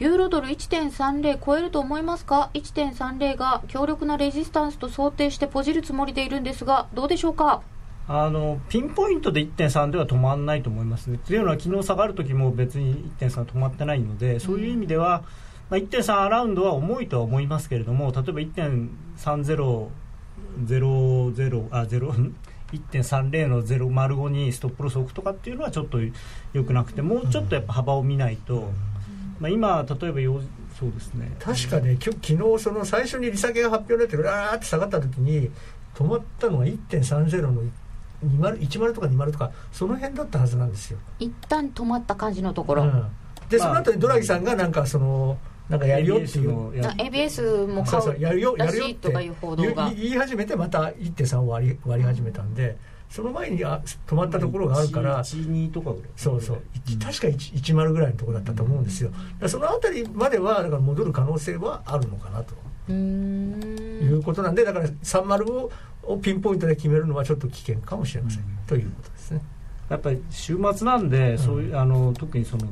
[0.00, 7.62] ユーロドル1.30超えると思いますか？1.30が強力なレジスタンスと想定してポジるつもりでいるんですがどうでしょうか？
[8.08, 11.18] あのピンポイントで1.3では止まらないと思いますね。
[11.18, 15.22] というのは昨日下がる時も別に1.3止まってないのでそういう意味では、
[15.70, 19.88] まあ、1.3アラウンドは重いとは思いますけれども例えば1.3000
[21.70, 22.36] あ0ん
[22.72, 25.98] ？1.30の005にストップロスを置くとかっていうのはちょっと
[26.52, 28.72] 良くなくてもうちょっとやっぱ幅を見ないと、
[29.40, 30.40] まあ、今例えばよ
[30.78, 31.34] そうですね。
[31.38, 35.50] 確かねきょ昨日その最初に利下げが発表になってうわーって下がった時に
[35.94, 37.62] 止まったのが1.30の
[38.24, 42.90] 20 10とか20とかその辺だったはずなんですよ、一旦止まった感じのところ、うん。
[43.48, 46.70] でまあその後にドラギさんがなんかそのなんかやるよっていう。
[46.80, 49.90] ABS も買そうらやるよっしいとかいう報道が。
[49.94, 52.76] 言い始めてまた1.3割り割り始めたんで
[53.14, 56.10] その前にあ止まったところがあるから12とかぐらい。
[56.16, 56.98] そうそう、うん。
[56.98, 62.54] 確か1 10ぐらいのところだったと思うんですよ、だからそのあたりまではだから戻る可能性はあるのかなと。
[62.88, 65.70] いうんことなんでだから30を
[66.02, 68.48] をピンポイントで決めるのはちょっと危険かもしれません、うん。
[68.66, 69.40] ということですね。
[69.88, 72.66] やっぱり週末なんで、そういうあの特にその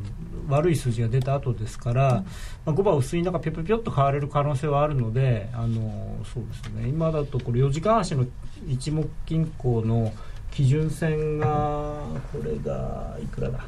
[0.48, 2.24] 悪い数字が出た後ですから、
[2.64, 6.88] まあ、5番薄い中ぴょぴょぴょっと買われる可能性はあるのであのそうですね。
[6.88, 8.26] 今だとこれ4時間足の
[8.66, 10.12] 一目均衡の
[10.52, 11.46] 基準線が
[12.32, 13.64] これがいくらだ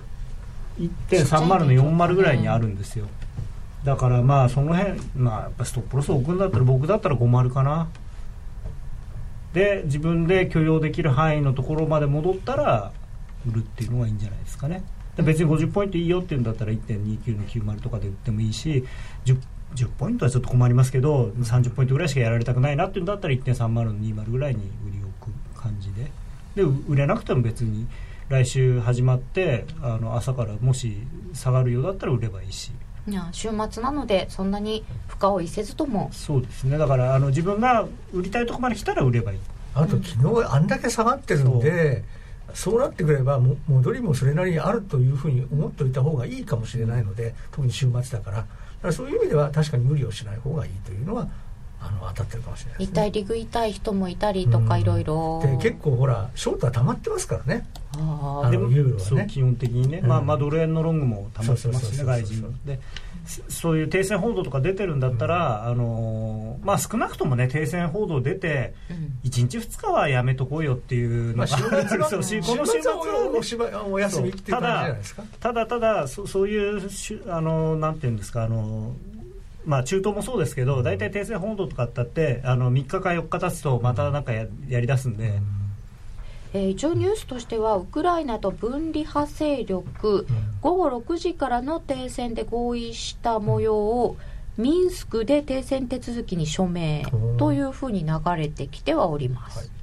[0.78, 3.06] ？1.30の40ぐらいにあるんですよ。
[3.84, 7.88] だからまあその辺まあやっぱストップロスを置くんだったら僕だったら50かな。
[9.52, 12.92] で自分で許容できる範囲のところまで戻ったら
[13.46, 14.82] 売るっていうのがいいんじゃないですかね。
[15.16, 18.84] 別に50ポイントいいよっていうんだったら1.29の90とかで売ってもいいし
[19.24, 19.38] 10,
[19.76, 26.10] 10ポイントはちょっと困りますけど30ポイントぐらいしかやられたくないなっていうんだったら1.30の20ぐらいに売り置く感じで
[26.54, 27.86] でう売れなくても別に
[28.28, 30.96] 来週始まってあの朝からもし
[31.34, 32.72] 下がるようだったら売ればいいし。
[33.06, 36.08] いや週末なのでそんなに深追いせずとも。
[36.12, 36.78] そうですね。
[36.78, 39.38] だからあの自分が売りたいところまで来たら売ればいい。
[39.74, 42.02] あと昨日あんだけ下がってるんで、
[42.54, 42.80] そう。
[42.80, 48.36] なってくればも戻りもそれなりにあるというふうに思っておいた方がいいかもしれないので特に週末だから。
[48.38, 48.48] だか
[48.82, 51.28] らそういう意味では確かに無理をしない方がいいというのは
[51.84, 52.92] あの当たってるかもしれないですね。
[52.92, 57.66] 一体リグ痛い人もいたりとかいろいろで結構ほらショートは溜まってますからね。
[57.98, 59.04] ああでものユーロはね。
[59.04, 60.08] そう基本的にね、うん。
[60.08, 62.52] まあ、まあドル円のロングも溜まってますね外人の。
[62.64, 62.80] で
[63.26, 69.18] そそういう停戦報道とか出てるんだったら、あのーまあ、少なくともね停戦報道出てーうん。
[69.24, 72.56] 1日2日はやめとこうよっていうのが、まあ、 この週末
[73.58, 73.90] はね。
[73.90, 75.22] お休みっていう感じじゃないですか。
[75.40, 78.94] ただただそそういうしゅあのなんていうんですかあの
[79.66, 85.40] まあ中東もそうですけど大体停戦報道とかあったってあの3日か4日経つとまたなんかややりだすんで、
[86.52, 90.24] えー一応ニュースとしてはウクライナと分離派勢力、
[90.60, 94.16] 午後6時からの停戦で合意した模様を
[94.56, 97.04] ミンスクで停戦手続きに署名
[97.38, 99.68] というふうに流れてきてはおります、はい。
[99.68, 99.74] ま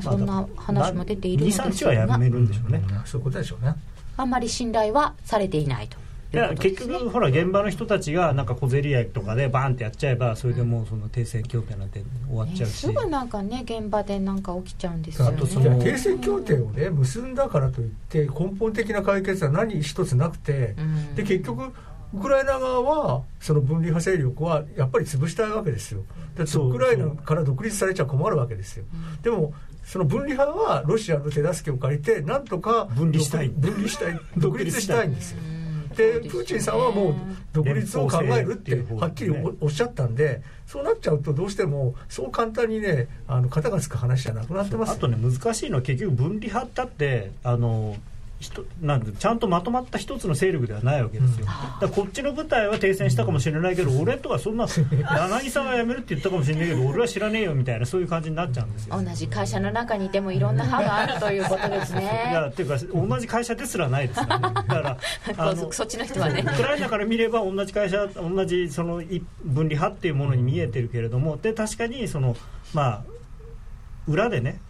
[0.00, 1.90] あ、そんな話も出ているの23ですが。
[1.92, 3.74] 日はやめるんでしょうね、そういうことでしょうね。
[4.18, 6.01] あんまり信頼はされていないと
[6.32, 15.36] いや結局ほら現場の人たちがなんか小競り合いとかでバーンってやっちゃえばそれでもうその停戦協定なんて終わっちゃうし、ねすぐなんかね現場でなんか起きちゃうんですよね。
[15.36, 21.14] あとそのいや停戦協定をね結んだからといって根本的な解決は何一つなくて、うん。
[21.14, 21.72] で結局
[22.14, 26.02] ウクライナ側はその分離派勢力はやっぱり潰したいわけですよ。
[26.34, 28.84] だってウクライナから独立されちゃ困るわけですよ、
[29.22, 29.52] でも
[29.84, 33.50] その分離派はロシアの手助けを借りてなんとか分離したい。
[33.50, 35.08] 分離したい 独立したい。
[35.08, 35.38] んですよ。
[35.56, 35.61] うん
[35.92, 37.14] でプーチンさんはもう
[37.52, 44.90] 独立を考えるってはっきりおおっしゃったんでそうなっちゃうとどうしてもそう簡単にねあの肩がつく話じゃなくなってます。
[44.90, 47.96] よあとね難しいのは結局分離派だってあの
[48.80, 51.46] なんてちゃんとまとまった一つの勢力ではないわけですよ、
[51.80, 59.02] だこっちの部隊は停戦したかもしれないけど、俺とはそんな 柳さんが辞めるって言ったかもしれないけど俺は知らねえよみたいなそういう感じになっちゃうんですよ。
[59.02, 62.02] 同じ会社の中にいてもいろんな派があるということです いや
[62.42, 64.54] ねっていうか同じ会社ですらないですからね。
[64.54, 64.96] だから
[65.36, 66.42] あのそっちの人はね。
[66.42, 72.36] ウクライナから見れば同じ会社同じその一分離派っていうものに見えてるけれどもで確かにその
[72.72, 73.02] まあ
[74.06, 74.60] 裏でね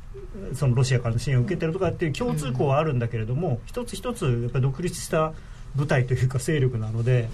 [0.54, 5.32] そのロシアからの支援を受けてるとかっていう共通項はあるんだけれども、一つ一つやっぱり独立した
[5.74, 7.28] 部隊というか勢力なので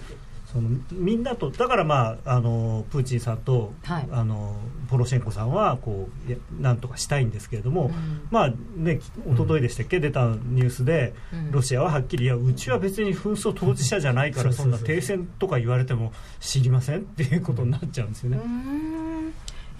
[0.53, 4.09] そのみんなとだからまああのプーチンさんと、はい。
[4.11, 4.57] あの
[4.88, 8.26] ポロシェンコさんはこうやなんとかしたいんですけれども、うん。
[8.30, 11.51] まあね一昨日でしたっけ、出たニュースで、うん。
[11.51, 18.40] ロシアははっきりいやうちは別に紛争当事者じゃないからそんな停戦とか言われても知りませんっていうことになっちゃうんですよね。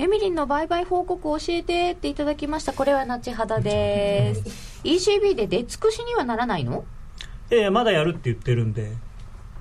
[0.01, 2.73] エミリンの売買報告を教えてっていただきました。
[2.73, 4.81] これはナチハダです。
[4.85, 6.85] ECB で出尽くしにはならないの？
[7.51, 8.93] いやいやまだやるって言ってるんで。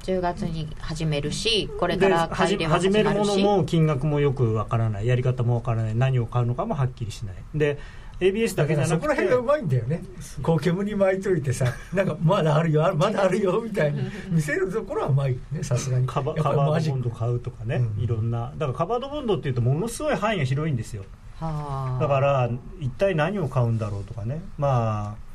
[0.03, 5.07] 10月に始めるしこれかでら始めるものも金額もよくわからない。
[5.07, 5.95] やり方もわからない。
[5.95, 7.35] 何を買うのかもはっきりしない。
[7.55, 7.79] で
[8.19, 8.95] ABS だけじゃなくて。
[8.95, 10.03] そこら辺がうまいんだよね。
[10.41, 16.07] こう煙巻いといてさなんかまだあるよまだあるよみたいに見せるところはうまいねさすがに。
[16.07, 18.03] カバカバードボンド買うとかね、うん。
[18.03, 18.51] いろんな。
[18.57, 21.03] だからカバードボンドっていうとものすごい範囲が広いんですよ。
[21.39, 22.01] はあ。
[22.01, 22.49] だから
[22.79, 24.41] 一体何を買うんだろうとかね。
[24.57, 25.27] まあ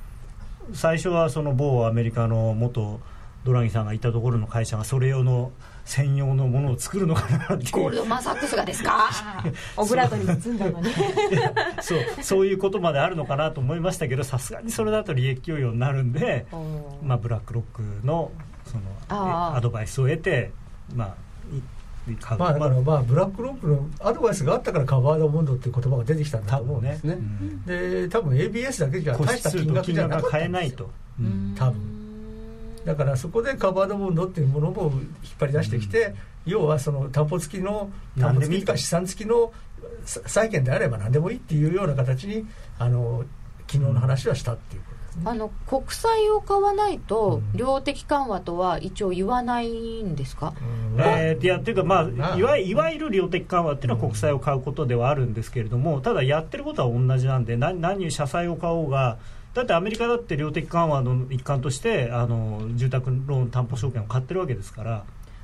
[0.72, 3.00] 最初はその某アメリカの元
[3.44, 5.50] ドラギさんがいたところの会社がそれ用の
[5.84, 7.72] 専用のものを作るのかなっていう。
[7.72, 9.10] ゴールドマン・サックスがですか？
[9.76, 10.86] オブラートに包んだのに
[11.82, 11.98] そう。
[12.22, 12.46] そう。
[12.46, 16.46] いうことまであるのかなと思いましたけどさすがにそれだと利益供与になるんで、
[17.02, 18.30] まあ、ブラックロックの
[18.66, 18.82] その
[19.56, 20.52] アドバイスを得て、
[20.94, 21.14] まあ、
[22.38, 27.14] まあだからまあブラックロックのアドバイスがあったからカバードボンドっていう言葉が出てきたんだと思うんですね。
[27.14, 27.64] うん。
[27.64, 30.50] で多分 ABS だけじゃ個大した金額じゃなかったんですよ。
[30.52, 31.54] ないと、うん。
[31.56, 32.01] 多分
[32.84, 35.02] だからそこでカバードボンドっていうものも引っ
[35.38, 36.14] 張り出してきて、
[36.46, 39.52] 要はその担保付きの担保付きとか資産付きの
[40.04, 42.46] さ債券であれば何でもいいっていうような形に
[42.78, 43.24] あの
[43.70, 45.22] 昨日の話はしたっていうことですね。
[45.26, 47.58] あの国債を買わないとうん。
[47.58, 50.54] 量的緩和とは一応言わないんですか、
[50.94, 51.00] うん。
[51.00, 59.18] えーいやっていうか、まあ、まあいわいわゆる量的緩和っていうのは国債を買うことではあるんですけれども、ただやってることは同じなんで、何何社債を買おうが、
[59.54, 65.02] だってアメリカだって量的緩和の一環としてあの住宅ローン担保証券を買ってるわけですから、っ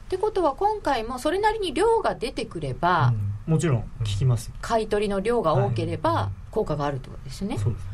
[0.09, 3.13] てことは今回もそれなりに量が出てくれば、
[3.47, 7.87] もちろん効きますよ、買い取りの量が多ければは効果があるってことですね、そうです。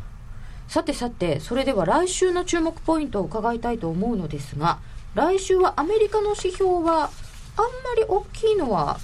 [0.66, 4.78] さてさてそれでは来週の注目ポイントを伺いたいと思うのですが
[5.14, 7.10] 来週はアメリカの指標はあんま
[7.98, 8.98] り大きいのは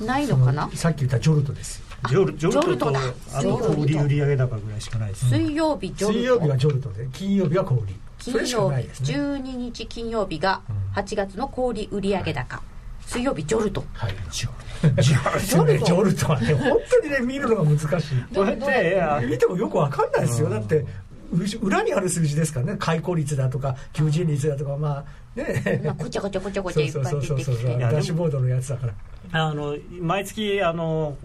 [0.00, 0.68] ないのかな？
[0.74, 2.98] さっき言ったジョルトですよジョルジョルトと
[3.34, 6.18] あと小売売上高ぐらいしかないです、水曜日ジョルト。
[6.18, 7.80] 水曜日はジョルトで金曜日は小売
[8.22, 8.88] そ金曜日ね。
[9.00, 11.02] 12日金曜日がうん。
[11.02, 12.62] 8月の小売売上高。
[13.06, 13.84] 水曜日ジョルト。
[13.94, 14.14] はい。
[14.30, 14.50] ジョ
[14.96, 15.86] ルジョルト。
[15.86, 17.88] ジョルトはね本当にね見るのが難しい。
[18.34, 20.46] これってあ見てもよくわかんないですよ。
[20.46, 20.52] うん。
[20.52, 20.84] だって
[21.32, 22.76] う裏にある数字ですからね。
[22.78, 25.04] 開口率だとか求人率だとかま
[25.36, 25.82] あね。
[25.84, 27.56] まあごちゃごちゃごちゃごちゃいっぱいそうそうそう出てきそう。
[27.56, 28.92] そうてダッシュボードのやつだから。
[29.32, 31.16] あの毎月あの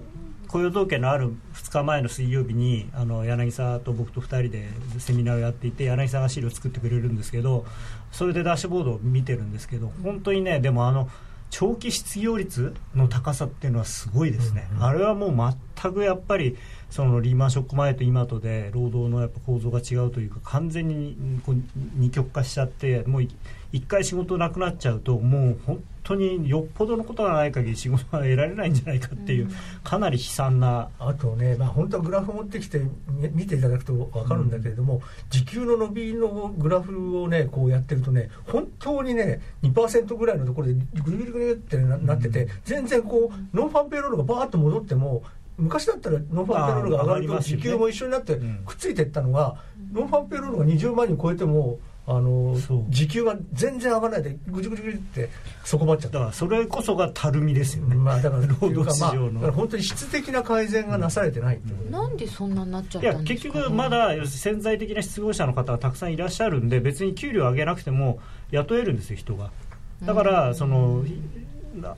[0.48, 4.70] 雇用統計のある2日前の水曜日にあの柳沢と僕と2人で
[5.00, 7.66] セミナーをやっていて柳沢が資料を作ってくれるんですけど
[8.12, 11.10] それでダッシュボードを見てるんですけど本当にねでもあの
[11.50, 14.84] 長期失業率の高さっていうのはすごいですね、うんうん。
[14.84, 16.58] あれはもう全くやっぱり
[16.90, 21.56] そのリーマンショック前と今とで労働のやっぱ構造が違うというか完全にこう
[21.96, 23.30] 二極化しちゃってもうい
[23.72, 29.50] 一回仕事なくなっちゃうともう本当によっぽどのことがない限り仕事が得られないんじゃないかっていう、
[29.84, 30.90] かなり悲惨な。
[31.00, 40.74] あとね、まあ、本当はグラフ持ってきてみ見ていただくと分かるんだけれども、時給の伸びのグラフをねこうやってるとね本当にね2%ぐらいのところで
[41.04, 45.24] ぐるぐるぐるってななってて、全然こうノンファンペロールがバーッと戻っても
[45.58, 49.58] 昔だったらノンファンペロールが上がると時給も一緒になってうんくっついていったのが、
[49.91, 51.80] ノンファンペロールが20万人超えても
[52.10, 52.55] あの
[52.89, 55.30] 時給が全然上がらないでぐじゅぐじゅぐじゅって
[55.66, 56.20] 底まっちゃった。
[56.20, 61.58] だからそれこそがたるみですよね、まあだから 労働市まあ場の、だから本当に質的な改善がなされてない。
[61.58, 68.20] っていうなんでそんなになっちゃっいやたんですか、ね、結局まだ潜在的な失業者の方がたくさんいらっしゃるんで別に給料上げなくても
[68.51, 69.49] 雇えるんですよ人が。
[70.05, 71.03] だからその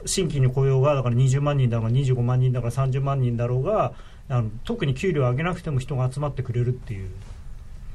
[0.06, 3.94] 新規の雇用がだから20万人だから25万人だから30万人だろうが
[4.30, 7.10] あの特に給料上げなくても人が集まってくれるっていう。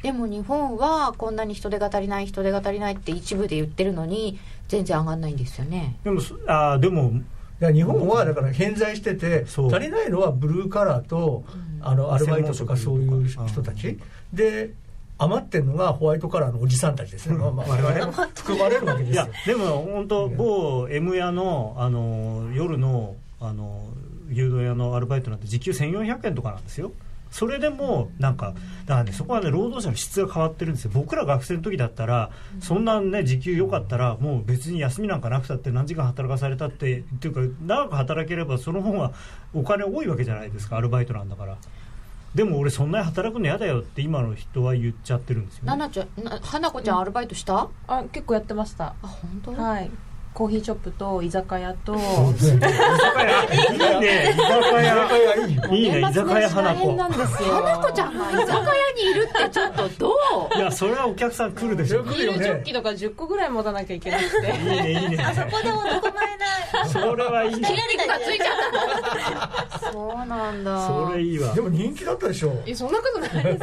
[0.03, 5.97] でも日本はこんなに人手が足りない人手が足りないって一部で言ってるのに全然上がんないんですよね。
[6.05, 7.12] でもそあーでも
[7.61, 11.45] 日本はだから偏在してて足りないのはブルーカラーと
[11.80, 13.99] あのアルバイトとかそういう人たち。
[14.32, 14.72] で
[15.18, 19.24] 余ってるのがホワイトカラーのおじさんたちですね、まあまあ、我々含まれるわけですよ。
[19.24, 23.88] いやでも本当某 M 屋のあの夜のあの
[24.30, 26.92] 牛丼屋のアルバイトなんて時給1400円とかなんですよ。
[27.30, 28.54] それでもなんか
[28.86, 30.92] だからねそこはね労働者の質が変わってるんですよ。
[30.94, 39.12] 僕ら学生の時だったらそんなね時給良かったらもう別に休みなんかなくたって何時間働かされたってっていうか長く働ければその方が
[39.52, 41.56] お金多いわけじゃないですかアルバイトなんだから
[42.35, 48.95] でも俺そんなに働くの嫌だよって今の人は言っちゃってるんですよ、なね、なちゃんな花子ちゃんアルバイトした、あ結構やってました。
[49.03, 49.91] あ本当、はい
[50.35, 53.45] コーヒーショップと居酒屋と居酒屋。
[53.45, 54.51] いいね居酒
[54.82, 55.47] 屋。
[55.47, 57.09] いいよいいね居酒屋花子花
[57.78, 58.64] 子ちゃんが居酒屋
[58.97, 60.12] にいるってちょっとど
[60.55, 60.59] う？
[60.59, 62.03] いやそれはお客さん来るでしょ。
[62.03, 64.51] 来るビールジョッキとか10個ぐらい持たなきゃいけなくて。
[64.51, 65.18] いいねいいね。
[65.37, 67.68] そこで男前なそれはいいね。
[67.68, 68.49] 筋肉がついちゃっ
[69.80, 69.93] たの。
[69.93, 70.89] そうなんだ。
[70.89, 71.55] それいいわ。
[71.55, 72.61] でも人気だったでしょ。
[72.66, 73.59] えそんなことないです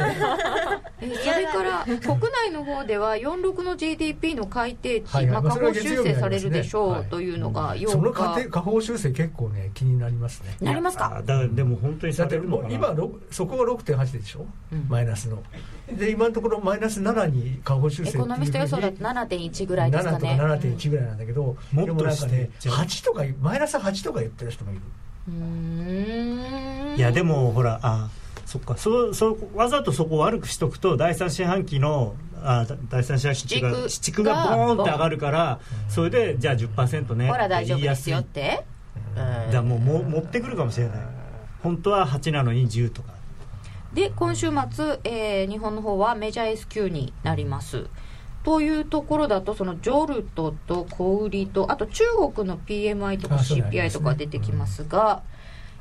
[1.02, 2.00] えそれから国
[2.46, 5.42] 内の方では46の GDP の改定値、はいはい。
[5.42, 10.56] まあ、下方修正されるでしょう、はいというのが8日その過程下方修正結構ね気になりますね。
[10.60, 11.16] なりますか？
[11.16, 12.74] あだからでも本当にされるのかな。
[12.74, 14.86] 今ろそこが6.8でしょ、うん。
[14.88, 15.42] マイナスの。
[15.90, 24.80] で今のところマイナス7に下方修正エコノミスト予想だと7.1ぐらいですか7とかね7.1ぐらいなんだけど、もっとでもなんかねしていっちゃう8とかマイナス8とか言ってる人もいる。
[25.28, 26.96] うーん。
[26.96, 28.10] いやでもほらあ
[28.46, 28.76] そっか。
[28.76, 32.14] そうそうわざとそこを悪くしとくと第三四半期の
[32.44, 38.72] あだ第三四半期が地区地区がボーンって上がるからそれでじゃあ10%ねほら大丈夫ですよっってて言いやすい
[39.14, 40.96] だからもうも持ってくるかもしれない。
[41.62, 43.12] 本当は8なのに10とか。
[43.94, 47.86] で今週末、えー日本の方はメジャー S q になります。
[48.42, 52.02] というところだとそのジョルトと小売りとあと中
[52.34, 55.22] 国の PMI とか CPI とか出てきますが、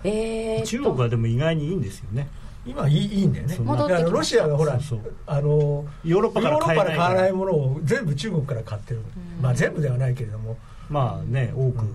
[0.03, 0.67] えーっと。
[0.67, 2.27] 中国はでも意外にいいんですよね
[2.65, 3.57] 今いいいいんだよね。
[3.57, 7.35] だからロシアがほらそうそうあのヨーロッパヨーロッから買わないら。
[7.35, 9.01] ものを全部中国から買ってる、
[9.41, 10.57] まあ全部ではないけれども、
[10.89, 11.85] まあね多く、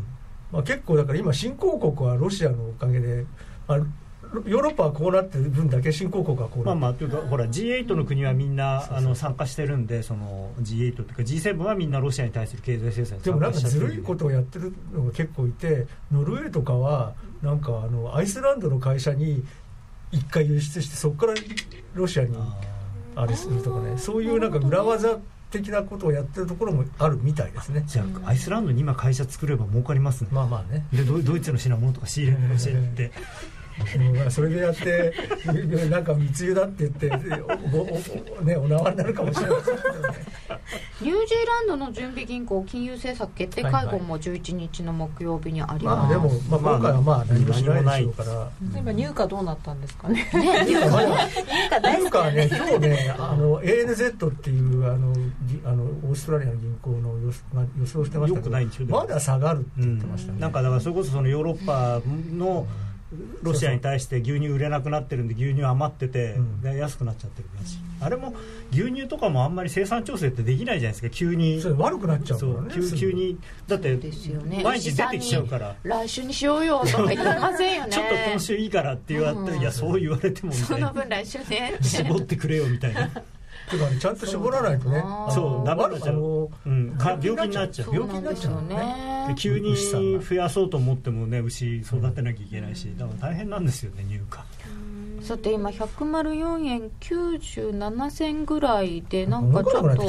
[0.50, 3.24] まあ、結構だから今新興国はロシアのおかげで、
[3.68, 6.64] まあ、ヨーロッパはこうなってる分だけ新興国はこうなってる。
[6.64, 19.44] まあまあというかほら G8 の国はみんなあの参加してるんでその G8 というか G7 はみんなロシアに対する経済制裁にでもなんかずるいことをやってるのが結構いてノルウェーとかはなんかあのアイスランドの会社に
[20.12, 21.34] 一回輸出してそこから
[21.94, 23.96] ロシアにああれするとかね。
[23.98, 25.18] そういうなんか裏技
[25.50, 27.80] 的なことをやってるところもあるみたいですね。
[27.80, 30.28] ーじゃあアイスランドに今会社作れば儲かりますね。
[30.30, 30.86] まあまあね。
[30.92, 33.12] でドイツの品物とか仕入れ教えて
[33.96, 35.12] うんまあそれでやって
[35.90, 40.36] なんか密輸だって言っておおおねお縄になるかもしれないですけどね。
[41.00, 50.28] ニュージーランドの準備銀行金融政策決定会合も11日の木曜日にあります、まあでも、まあ、今回はまあ何もしないでしょうから、例えば入荷どうなったんですかね。
[50.32, 60.40] ねいうかまだ大好きいうかね、今日ね、あの ANZ っていうあのぎあのオーストラリアの銀行の予想が予想してましたよくないんですよねまだ下がるって言ってましたね。
[60.40, 62.00] なんかだからそれこそそのヨーロッパ
[62.34, 62.66] の
[63.42, 66.60] ロシアに対して牛乳売れなくなってるんで牛乳余っててうん。
[66.60, 67.78] で安くなっちゃってるらしい。
[68.00, 68.34] あれも
[68.72, 71.60] 牛乳とかもあんまり生産調整ってできないじゃないですか急に。
[71.60, 72.68] それ悪くなっちゃうかそらね。
[72.68, 73.38] う急急に
[73.68, 74.60] だってですよね。
[74.64, 75.76] 毎日出てきちゃうから。
[75.84, 77.90] 来週にしようよとか言ってませんよね。
[77.94, 79.60] ちょっと今週いいからって言われて、うん。
[79.60, 80.88] いやそう言われてもみそたいな。
[80.88, 81.74] の分来週ね。
[81.80, 83.08] 絞ってくれよみたいな、
[83.70, 86.50] てかね、ちゃんと絞らないとね、そうダメになっちゃう。
[86.64, 87.92] 病気になっちゃう。
[87.92, 89.34] 病気になっちゃうのね。
[89.36, 95.24] 急に増やそうと思ってもね牛育てなきゃいけないしだから大変なんですよね入荷。
[95.24, 100.02] さて今104円97銭ぐらいでなんかちょっと。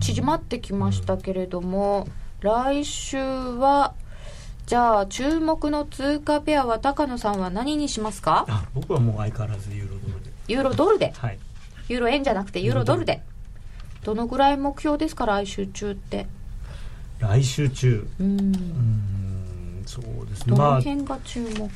[0.00, 2.08] 縮まってきましたけれども、
[2.40, 3.92] 来週は
[4.64, 8.46] じゃあ注目の通貨ペアは高野さんは何にしますか？
[8.48, 10.30] あ僕はもう相変わらずユーロドルで。
[10.48, 11.12] ユーロドルで？
[11.14, 11.38] はい
[11.90, 13.04] ユーロ円じゃなくてユーロドル。
[13.04, 13.20] で。
[14.04, 15.26] どのぐらい目標ですか？
[15.26, 16.26] 来週中って。
[17.18, 18.08] 来週中。
[18.20, 18.38] うん。
[18.38, 20.56] うーんそうですね。
[20.56, 21.68] どのまあど辺が注目、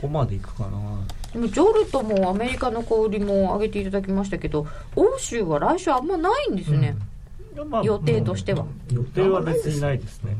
[0.00, 0.70] こまでいくかな。
[1.32, 4.66] でもジョルトもアメリカの小売りも上げていただきましたけど
[4.96, 6.96] 欧州は来週あんまないんですね、
[7.68, 10.36] まあ予定としては、予定は別にないですね。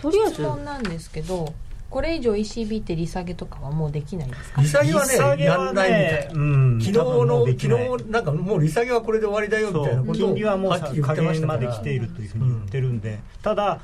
[0.00, 0.34] とりあえず。
[0.34, 1.52] 質問なんですけど
[1.90, 4.62] これ以上 ECB って利下げとかはもうできないんですか？
[4.62, 6.28] 利下げはね、利下げはねやんないみたい。
[6.32, 7.58] うん昨日の昨
[8.04, 10.14] 日なんかもう利下げはこれで終わりだよみたいなとを。
[10.14, 13.80] 金利はもう下限まで来ているというふうに言ってるんで、ただ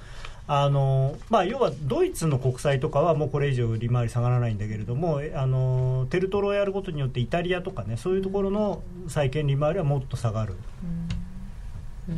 [0.48, 10.54] あの、まあ、要はドイツの国債とかはもうこれ以上利回り下がらないんだけれどもえあのテルトロをやることによってイタリアとかねそういうところの債券利回りはもっと下がる。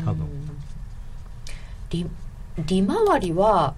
[0.05, 0.27] 多分。
[1.91, 2.07] 利
[2.67, 3.75] 利回りは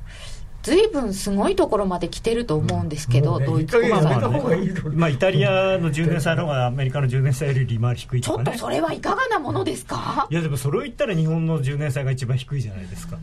[0.62, 8.50] 随分すごいところまで来てると思うんですけど、もうねドイツ国いい加減やめ債た方がいいとまあ、イタリアの10年債の方がアメリカの10年債より利回り低いちょっとか。
[8.50, 10.26] ねとそれはいかがなものですか？
[10.30, 13.16] いやでもそれを言ったら日本の10年債が一番低いじゃないですか、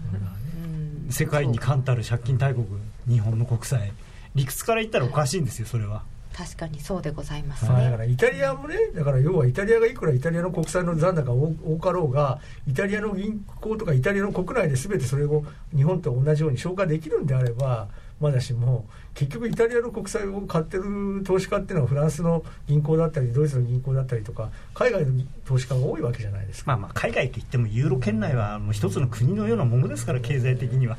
[1.09, 2.65] 世界に冠たる借金大国
[3.07, 3.91] 日本の国債。
[4.35, 6.03] 理屈から言ったらおかしいんですよそれは
[6.37, 15.43] 確かにそうでございますまあだかねらイタリアもねだから要はイタリアがいくらイタリアの国債の残高が多多かろうがイタリアの銀行とかイタリアの国内で全てそれを
[15.75, 17.87] 日本と同じように消化できるんであれば
[18.19, 18.85] まだしも
[19.15, 26.71] 結局イタリアの国債を買ってる投資家っていうのはフランスの銀行だったりドイツの銀行だったりとか海外の投資家が多いわけじゃないですか。
[26.71, 30.97] まあまあ海外といってもユーロ圏内はもう一つの国のようなものですから経済的には。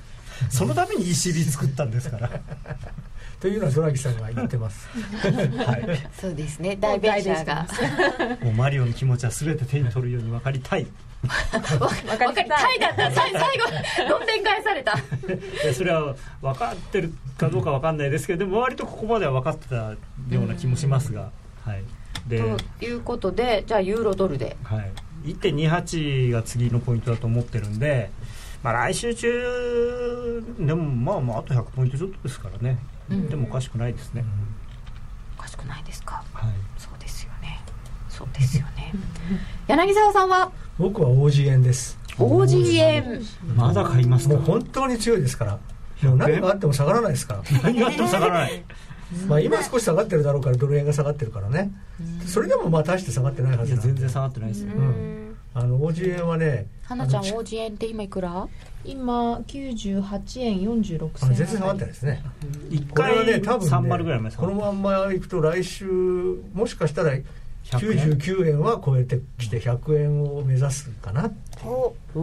[0.50, 2.30] そのために ECB 作ったんですから
[3.40, 4.88] というのはドラギさんが言ってます。
[4.92, 6.10] はい。
[6.20, 6.76] そうですね。
[6.76, 7.66] 大ベンチャーが
[8.42, 10.86] もうマリオの気持ちは全て手に取るように分かりたい。
[11.22, 11.28] 分
[11.60, 12.78] かりたい。
[12.80, 14.96] だった最最後どんでん返された。
[15.62, 19.96] でそれは分かってるかどうか分かんないですけどでも割とここまでは分かってたよ
[20.32, 21.30] うな気もしますが、
[21.64, 21.84] はい。
[22.26, 22.42] で、
[22.80, 24.56] ということでじゃあユーロドルで。
[24.64, 24.90] はい、
[25.30, 28.10] 1.28が次のポイントだと思ってるんで、
[28.64, 34.24] まあ、来週中でもまあまああと100ポイントちょっとですからね、うんでもおかしくないですね、
[35.38, 36.22] おかしくないですか？
[36.32, 36.52] はい。
[36.76, 37.60] そうですよね。
[38.08, 38.92] そうですよね。
[39.66, 40.52] 柳沢さんは？
[40.78, 41.98] 僕は OG 円です。
[42.18, 43.22] OG 円
[43.56, 44.34] まだ買いますか？
[44.34, 45.58] もう本当に強いですから。
[46.02, 47.42] もう何があっても下がらないですから。
[47.62, 48.64] 何があっても下がらない。
[49.26, 51.72] まあ今少し下がってるだろうからドル円が下がってるからね。
[52.26, 55.36] それでもまあ大して下がってないはいず全然下がってないですよ、うん。
[55.54, 58.46] あの OG 円はね、花ちゃんあの OG 円って今いくら？
[58.84, 61.10] 今98円46銭。
[61.22, 62.22] あの全然下がってないですね。
[62.70, 65.84] 一これは回ね多分30ぐらいまねで下がるこのまんまいくと来週
[66.54, 67.22] もしかしたら100
[67.98, 71.30] 円？99円は超えてきて100円を目指すかな。
[71.64, 72.20] おお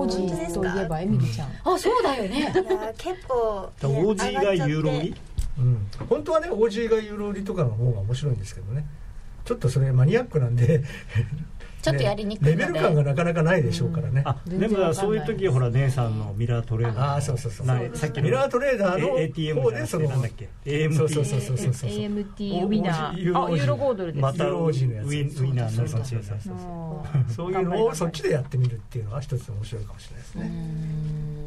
[0.00, 0.10] オー。
[0.10, 0.68] ジ本当ですか？
[0.68, 1.48] ーといえばエミリちゃん。
[1.64, 2.52] あそうだよね。
[2.96, 5.14] 結構、だから OG がユーロ売り
[5.58, 8.86] うん、本当はね OG がユーロ売りとかの方が面白いんですけどね。
[9.48, 10.82] ちょっとそれマニアックなんで、
[11.80, 14.20] ちょっとやりにくいので、ねレベル感がなかなかないでしょうからね。
[14.26, 21.90] あ全で然わかんないもそういう時ほら姉さんのミラートレーダーのああそうそうそうなさっきのミラートレーダーの A- ATM でそのてなんだっけ？AMT そうそうそうそうそうそう。
[21.90, 25.06] AMT おウィナユーユーロゴードルですまたウユーロ OG のやつ。
[25.06, 27.94] ィンウィナーになるかもしれないそうそうそうあーそういうのを。
[27.94, 31.37] そっちでやってみるっていうのは一つ面白いかもしれないですうね。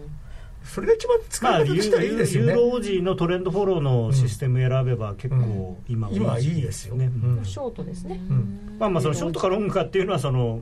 [0.72, 2.54] んそれが一番使まあ、い方としてはいいですよね。
[2.54, 7.46] ユーロオージーのトレンドフォローのシステム選べば結構今は今いいですよね、うん。
[7.46, 8.16] ショートですね。
[8.16, 8.78] ん。
[8.80, 10.62] まあまあそのショートかロングかっていうのはその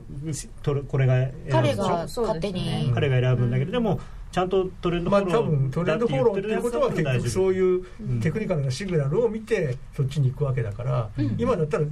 [0.62, 2.90] とこれが彼が勝手にね。
[2.92, 4.00] 彼が選ぶんだけどでも
[4.32, 8.20] ちゃんとトレンドフまあ多ォロ分トレンドフォローっていうことは結局そうういううん。
[8.20, 11.84] テクニカルなシグナルを見てそっちに行くわけだから、今だったら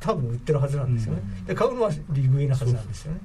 [0.00, 3.20] 多分売ってるはずなんですよね、で買うのは利食いなはずなんですよね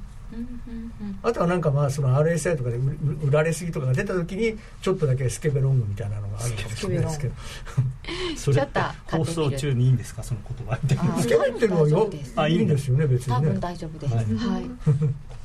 [1.21, 7.33] あとはなんかまあその RSI とかで売られすぎとかが出た時にちょっとだけスケベロングみたいなのがあるかもしれないですけど。
[8.37, 8.69] それちょっ
[9.11, 10.23] 放送中にいいんですか？
[10.23, 11.15] その言葉みたいな。
[11.15, 13.59] あスケベっていうのはよあいいんですよね別多分にね。
[13.61, 14.63] 大丈夫です、ははい。
[14.63, 14.69] い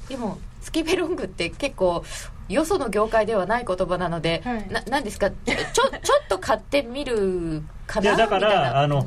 [0.09, 2.03] でもスケベロングって結構
[2.49, 4.69] よその業界ではない言葉なので、はい。
[4.71, 5.31] ななんですか？
[5.31, 5.87] ちょちょ
[6.25, 8.11] っと買ってみるかな？
[8.11, 9.07] いやだからあの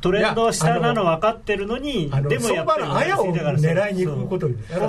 [0.00, 4.88] トレンド下なの分かってるのにでもやっぱりあやを狙いに行くこと一番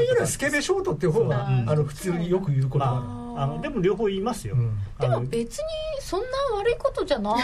[0.00, 0.14] 言う。
[0.14, 4.76] のはスケベショートっていう方があの普通によく言う言葉なのまああのでも両方言いますよ、うん。
[4.98, 5.64] でも別に
[6.00, 6.26] そんな
[6.58, 7.34] 悪いことじゃな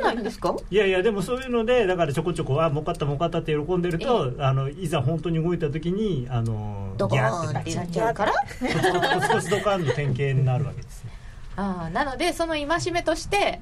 [0.00, 0.54] ないんですか？
[0.70, 8.14] いやいやでもそういうのでだからちょこちょこあ儲かった儲かったって喜んでると、あのいざ本当に動いた時にあのギャーってなっちゃう。
[8.14, 8.32] から？
[8.32, 11.10] コツコツドカンの典型になるわけですよ
[11.56, 13.60] ああなのでその戒めとして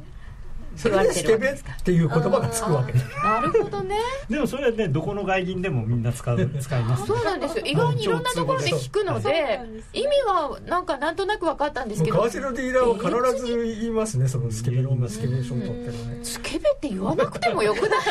[0.76, 2.92] それでスケベっていう言葉がつくわけ。
[2.92, 3.96] ですなるほどね。
[4.28, 7.06] でもそれはねどこの外銀でもみんな使う使います。
[7.06, 7.66] そうなんですよ。
[7.66, 9.60] 意外にいろんなところで聞くので
[9.92, 12.28] 意味はなんかなんとなく分かったんですけど。
[12.28, 16.18] 為替のディーラーは必ず言いますねそのスケベロングスケベショートっていうのね。
[16.24, 18.00] スケベって言わなくてもよくない？
[18.00, 18.02] っ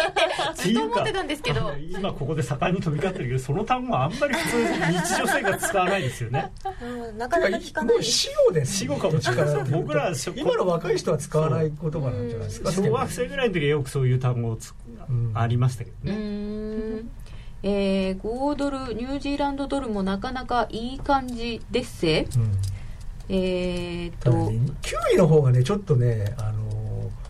[0.55, 1.71] てずっと思ってたんですけど。
[1.89, 6.51] 今ここで盛んに飛び交ってるけどその単語はあんまり普通に日常生活使わないですよね。
[6.81, 9.63] うんなかなか聞かないもう死語です死語かもしれない。
[9.71, 12.48] 僕ら今の若い人は使わない言葉なんじゃない？
[12.49, 12.71] ですか？
[12.71, 14.73] 小学生ぐらいの時はよくそういう単語をつ、
[15.09, 15.31] うん。
[15.33, 17.09] ありましたけどね、ん。
[17.63, 22.51] えー、5ドルニュージーランドドルもなかなかいい感じですせうん。
[23.29, 26.63] えー、ったと、だねキウイの方がねちょっとねあの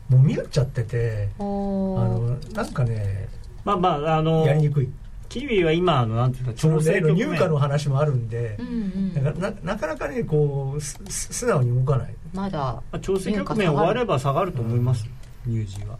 [0.09, 3.27] もみ合っちゃっててあのなんかね
[3.65, 4.89] まあまああのやりにくい
[5.29, 7.15] キウイは今あのなんていうか調整局面。
[7.15, 8.57] 入荷の話もあるんで。
[8.59, 12.15] うんうんだからななかなかねこう素直に動かない。
[12.33, 15.11] まだまあ、調整局面終われば下がると思いますよ
[15.45, 15.97] ニュージーは。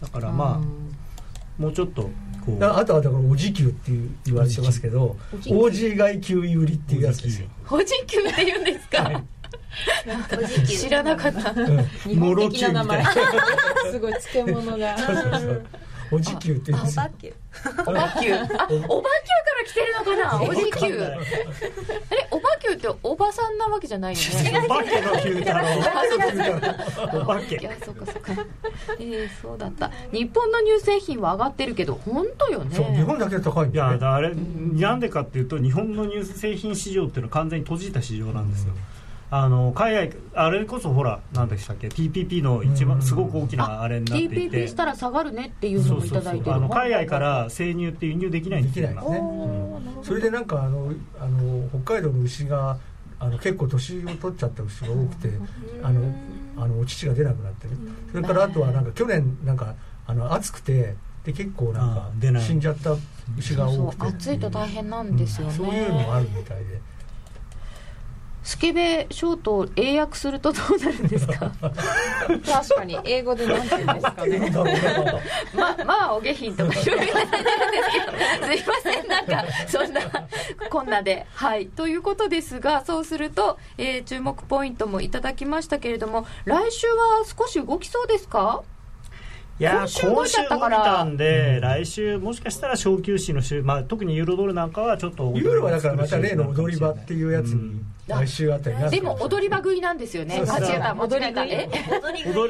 [0.00, 0.60] だからま
[1.58, 2.02] あもうちょっと
[2.44, 2.58] こう。
[2.58, 7.48] だあとはだからお時給っていう言われてますけどお時給オージー買いキウイ売りっていうやつですよ。
[7.64, 9.22] 保持給って言うんですか、
[10.66, 11.52] 知らなかった。
[11.52, 11.84] うん。
[12.04, 13.04] 日本的な名前。
[13.90, 14.96] すごい漬物が
[16.10, 17.04] そうそうそうお時給って言うんですよ。
[17.04, 17.34] おばきゅう。
[17.86, 18.40] あおばきゅう。
[19.50, 20.42] から来てるのかな？
[20.42, 21.02] おじきゅう。
[21.02, 24.62] あれおばきゅうっておばさんなわけじゃないよね。
[24.66, 25.58] お化けの九太郎。
[27.22, 27.56] お化け。
[27.56, 28.32] いやそうかそうか。
[28.98, 29.90] えー、そうだった。
[30.12, 32.74] 日本の乳製品は上がってるけど本当よね。
[32.74, 38.74] そう日本だけ高いんいやだあれなんでかっていうと日本の乳製品市場っていうのは完全に閉じた市場なんですよ、
[39.32, 44.36] あの海外あれこそほらなんでしたっけ TPP の一番すごく大きなあれになっていて。
[44.50, 49.02] TPP したら下がるねっていうのもいただいてるあの海外から生乳って輸入できないんですよ今。
[49.02, 50.04] できないですねおーなるほど。
[50.04, 52.78] それでなんかあのあの北海道の牛が
[53.20, 55.30] あの結構年を取っちゃった牛が多くて
[55.82, 56.14] あの
[56.56, 57.76] あのお乳が出なくなってる。
[58.10, 59.76] それからあとはなんか去年なんか
[60.08, 62.42] あの暑くてで結構なんかあ出ない。
[62.42, 62.96] 死んじゃった
[63.38, 64.06] 牛が多くて。
[64.06, 66.80] 暑いと大変なんですよね、そういうのがあるみたいで
[68.42, 71.50] スケベショートを英訳するとどうなるんですか？
[71.50, 74.50] 確かに英語で何て言うんですかね。
[75.54, 78.12] ままあお下品とかいろいろ言われてるんですけど。
[78.46, 79.08] すいません。
[79.08, 80.00] なんかそんな
[80.70, 81.26] こんなで。
[81.34, 81.66] はい。
[81.66, 88.62] ということですがそうすると、えー注目ポイントもいただきましたけれども来週は少し動きそうですか？
[89.58, 90.78] いや今週動いちゃったから。
[90.78, 91.16] 今週動いたん。
[91.18, 100.36] で、来週もしかしたら小休止の週、まあ、特にユーロドルなんかはちょっとユーロはだからまた例の踊り場っていうやつにうん来週あたりでも踊り場食いなんですよね。
[100.36, 100.56] そうそう。
[100.56, 100.94] あ違った。
[100.94, 101.44] 戻り場。
[101.44, 101.68] え？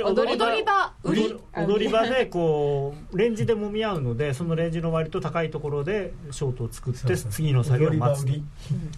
[0.05, 0.93] 踊り場。
[1.05, 1.37] 売り？
[1.57, 8.45] 踊り場でこうレンジで揉み合うのでそのレンジの割と高いところでショートを作って次の作業を待つ踊り場売り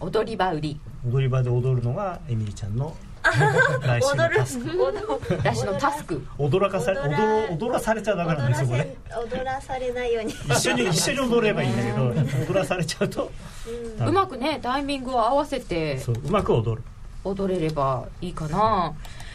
[0.01, 0.81] 踊り場売り。
[1.13, 4.69] 踊り場で踊るのがエミリちゃんの来週のタスク。
[5.45, 6.27] 来週のタスク。
[6.39, 7.19] 踊らかされ踊ら
[7.51, 8.97] 踊踊らされちゃダメなんですよこれ
[9.39, 10.33] 踊らされないように。
[10.33, 12.07] 一緒に一緒に踊ればいいんだけど
[12.49, 13.31] 踊らされちゃうと。
[14.07, 16.83] うまくねタイミングを合わせてそううまく踊る。
[17.25, 18.93] 踊れればいいかな、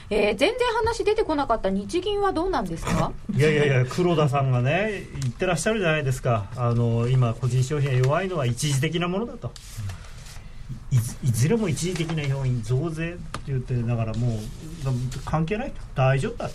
[0.09, 3.13] えー全然話出てこなかった日銀はどうなんですか？
[3.33, 6.47] いやいやいや黒田さんがね言ってらっしゃるじゃないですか。
[6.57, 9.51] あの今個人消費が弱いのは一時的なものだと
[10.91, 10.97] い
[11.31, 14.39] ずれも一時的な要因増税って言ってだからもう
[15.25, 15.81] 関係ないと。
[15.95, 16.51] 大丈夫だわ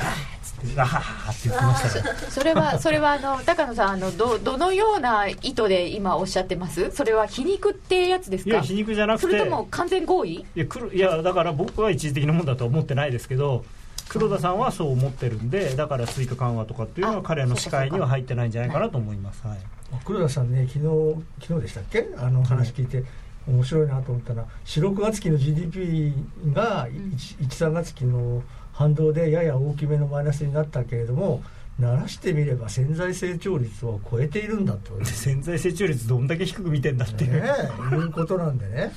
[0.00, 0.02] っ
[0.42, 2.16] つってわーって言ってましたね。
[2.30, 6.90] それは それはあの高野さんあのどどのような意図で今おっしゃってます？
[6.90, 8.50] それは皮肉ってやつですか？
[8.50, 10.34] いや皮肉じゃなくそてれとも完全合意？
[10.34, 13.64] いや黒いやだから僕は一時的なもんだとは思ってないですけど
[14.08, 19.58] 黒田さんはそう思ってるんでだから追加緩和とかっていうのはあ彼の視界には入ってないんじゃないかなと思います、はい。
[20.04, 22.08] 黒田さんね昨日昨日でしたっけ？
[22.16, 23.04] あの話聞いて、
[23.48, 26.12] 面白いなと思ったのは4、6月期の GDP
[26.52, 28.42] が1、1 3月期の
[28.72, 31.42] 反動でやや大きめのマイナスになったけれども
[31.78, 37.48] 鳴らしてみれば潜在成長率を超えているんだと、ね、潜在成長率どんだけ低く見てんだっていう、ね、
[37.92, 38.92] いうことなんでね。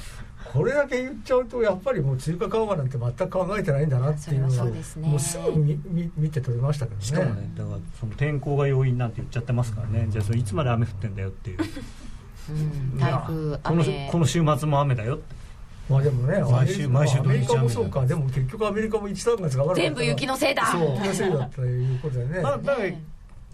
[0.54, 4.66] これだけ言っちゃうとやっぱりもう追加緩和なんて全く考えてないんだなっていうのは
[5.02, 7.04] もうすぐ見見見て取れましたけどね。
[7.06, 11.66] しかもねだからその天候が要因なんて言っちゃってますからね、じゃあそれいつまで雨降ってんだよっていう、うん、
[13.00, 15.16] 台風このこの週末も雨だよ。
[15.16, 15.36] って
[15.90, 20.68] まあでもね、毎週毎週アメリカもそうか、でも結局アメリカも1、3月が悪か全部雪のせいだ。
[20.68, 22.42] そう、雪のせいだということでね。
[22.42, 22.90] まあ、だから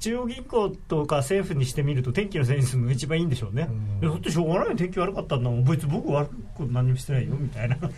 [0.02, 3.70] 中央銀行とか政府にしてみると天気のせいにするのが一番いいんでしょうね、
[4.02, 5.64] うん、だってしょうがない天気悪かったんだもん。
[5.64, 6.28] 別に僕悪
[6.58, 7.78] く何もしてないよみたいな。
[7.78, 7.91] 確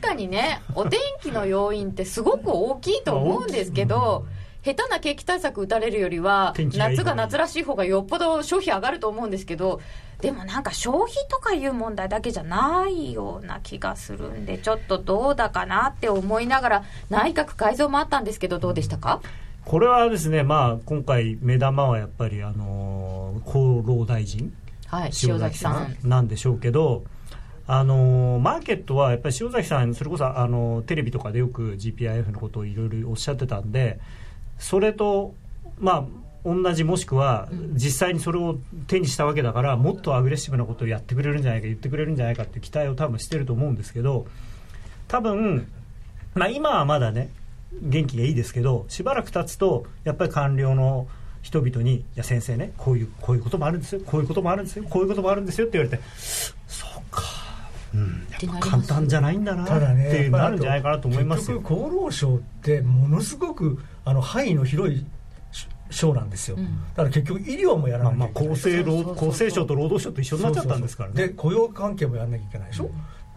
[0.00, 4.26] かにねお天気の要因ってすごく大きいと思うんですけど、
[4.66, 9.80] 下手な景気対策打たれるよりは夏が夏らしい方がよっぽど消費上がると思うんですけど
[10.20, 19.20] でもなんか消費とかいう問題だけじゃないような気がするんでちょっとどうだかなって思いながら内閣改造もあったんですけどどうでしたか？
[19.64, 24.52] これはですね、まあ、今回目玉はやっぱり、あの厚労大臣、
[24.86, 27.04] はい、塩崎さんなんでしょうけど、
[27.66, 33.98] あのマーケットはやっぱり塩崎さんそれこそあのテレビとかでよく GPIF のことをいろいろおっしゃってたんで
[34.58, 35.34] それと
[35.78, 36.04] まあ
[36.46, 44.26] 同じもしくは実際にそれを手にしたわけだからもっとアグレッシブなことをやってくれるんじゃないか言ってくれるんじゃないかっていう期待を多分してると思うんですけど
[45.08, 45.66] 多分、
[46.34, 47.30] まあ、今はまだね
[47.82, 51.08] 元気がいいですけどしばらく経つとやっぱり官僚の
[51.42, 56.02] 人々に「いや先生ねこういうこういうこともあるんですよこういうこともあるんですよこういうこともあるんですよ」って言われて
[56.68, 57.22] 「そうか」
[57.92, 61.60] うん、やっぱ簡単じゃないんだなっていうなるんじゃないかなと思いますよ。
[61.64, 65.04] 厚労省ってものすごくあの範囲の広い
[65.90, 71.28] 省なんですよ、うん、だから結局医療もやらなきゃいけない、まあ、厚生労厚生省と労働省と一緒になっちゃったんですからね。
[71.28, 72.92] で雇用関係もやらなきゃいけないでしょ、うん、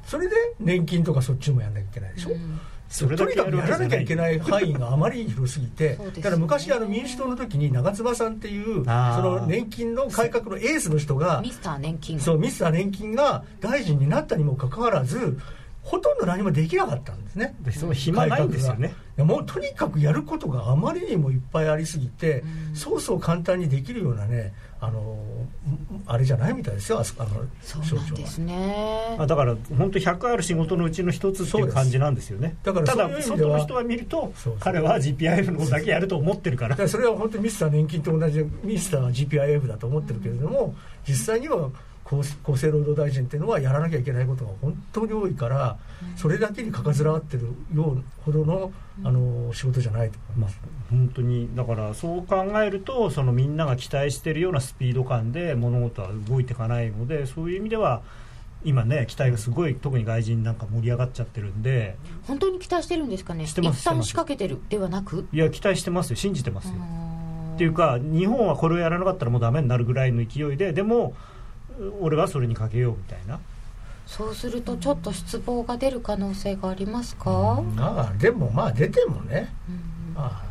[0.05, 2.59] それで年金とかそっちもやらなきゃいけないでしょ、うん。
[2.87, 15.37] それとにかくやらなきゃいけない範囲があまりに広すぎて、だから昔あの民主党の時に長妻さんっていうその年金の改革のエースの人がミスター年金そうミスター年金が大臣になったにもかかわらず
[15.89, 17.55] ほとんど何もできなかったんですね。
[17.71, 18.93] その暇ないんですよね。
[19.17, 25.17] もうとにかくやることがあまりにもいっぱいありすぎて、うん、そうそう簡単にできるようなね、あの
[26.05, 27.05] あれじゃないみたいですよ、あの
[27.63, 29.17] そうなんですね。
[29.17, 32.55] だから本当100ある仕事のうちの一つっていう感じなんですよね。
[32.61, 36.75] だからただ外の人が見ると彼は GPIF のことだけやると思ってるから。
[36.75, 40.75] からそれは本当にミスター年金と同じミスター GPIF だと思ってるけれども、
[41.07, 41.71] 実際には
[42.11, 45.77] 厚生労働大臣っていうのはやらなきゃいけないことが本当に多いから、
[46.15, 48.71] それだけにかかずら合ってるようほどの
[49.03, 51.49] あの仕事じゃないと思います、本当に。
[51.55, 58.01] だからそう考えるとそのみんなが期待しているようなスピード感で物事は動いていかないのでそういう意味では
[58.63, 61.95] 今ね期待がすごい特に外人なんか盛り上がっちゃってるんで
[62.27, 63.45] 本当に期待してるんですかね？
[63.45, 65.27] してます一旦仕掛けてるではなく？
[65.31, 66.15] いや期待してますよ。
[66.15, 66.73] 信じてますよ。
[67.55, 71.13] っていうか日本はこれをやらなかったらもうダメになるぐらいの勢いででも
[71.99, 73.39] 俺はそれにかけようみたいな。
[74.05, 80.49] そうするとちょっと失望が出る可能性がありますか、まあでもまあ出てもね、うん、まあ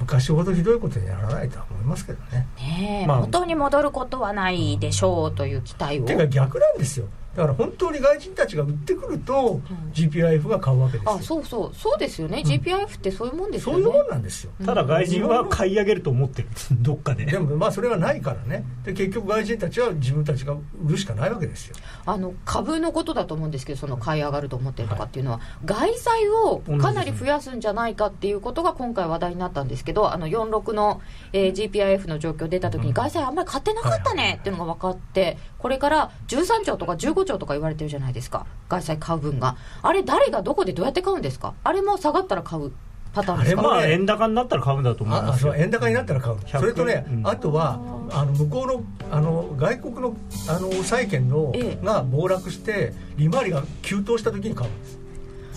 [0.00, 2.46] 昔ほどひどいことにならないとは思いますけどね。
[2.56, 6.06] ねえ、まあ、元に戻ることはないでしょうという期待を。
[6.06, 7.06] ていうか逆なんですよ
[7.38, 9.60] だから本当に外人たちが売ってくると、
[9.94, 11.72] GPIF が買うわけですあそうそう。
[11.72, 13.84] そうですよね、うん、GPIF ってそういうもんですよね。
[13.84, 14.50] そういうもんなんですよ。
[14.66, 16.48] ただ外人は買い上げると思ってる。
[16.82, 17.26] どっかで。
[17.26, 18.64] でもまあそれはないからね。
[18.84, 21.76] で結局外人たちは自分たちが売るしかないわけですよ。
[22.06, 31.00] あの株のことだと思うんですけどその買い上がると思ってるとかっていうのは、はい、外債をかなり増やすんじゃないかっていうことが今回話題になったんですけどあの46の、
[31.32, 38.46] えー、GPIF の状況出た時に外債あんまり買ってなかったねっていうのが分かってこれから13兆とか15兆とか言われてるじゃないですか。
[38.68, 39.56] 外債買う分が。
[39.82, 41.54] あれ誰がどこでどうやって買うんですか？
[41.64, 42.72] あれも下がったら買う
[43.12, 43.62] パターンですか？
[43.62, 45.54] まあ円高になったら買うんだと思いますよ。
[45.56, 47.80] 円高になったら買うそれとね、うん、あとは
[48.12, 50.16] あの向こうのあの外国の
[50.48, 54.98] あの債券の、ええ、が暴落して利回りが急騰した時に買うんです。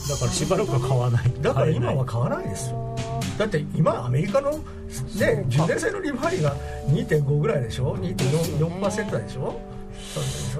[0.09, 1.31] だからしばらくは買わない。
[1.41, 2.95] だから今は買わないですよ。
[3.37, 4.57] だって今アメリカの、ね、
[5.47, 6.55] 10年債の利回りが
[6.87, 9.59] 2.5ぐらいでしょ？2.4%でしょ？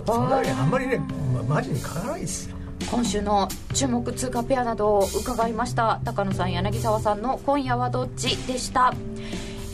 [0.06, 1.02] そんなあんまりね、
[1.34, 2.56] ま、マジに変わらないですよ。
[2.90, 6.02] 今週の注目通貨ペアなどを伺いました。
[6.04, 8.94] 高野さん柳沢さんの「今夜はどっち?」でした？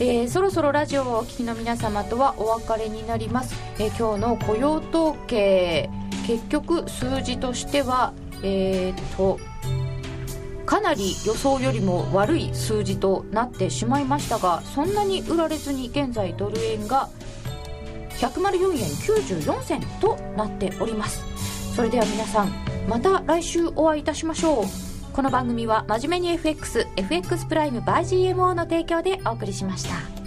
[0.00, 5.90] えー、そろそろラジオをお聞きの皆様とはお別れになります、えー、今日の雇用統計
[6.24, 8.12] 結局数字としては
[8.44, 9.40] えー、と
[10.64, 17.08] かなり予想よりも悪い数字となってしまいましたがそんなに売られずに現在ドル円が
[18.18, 21.22] 104円94銭となっております。
[21.74, 22.52] それでは皆さん
[22.88, 24.64] また来週お会いいたしましょう。
[25.12, 28.00] この番組は真面目に FXFX プライム by
[28.34, 30.17] GMO の提供でお送りしました。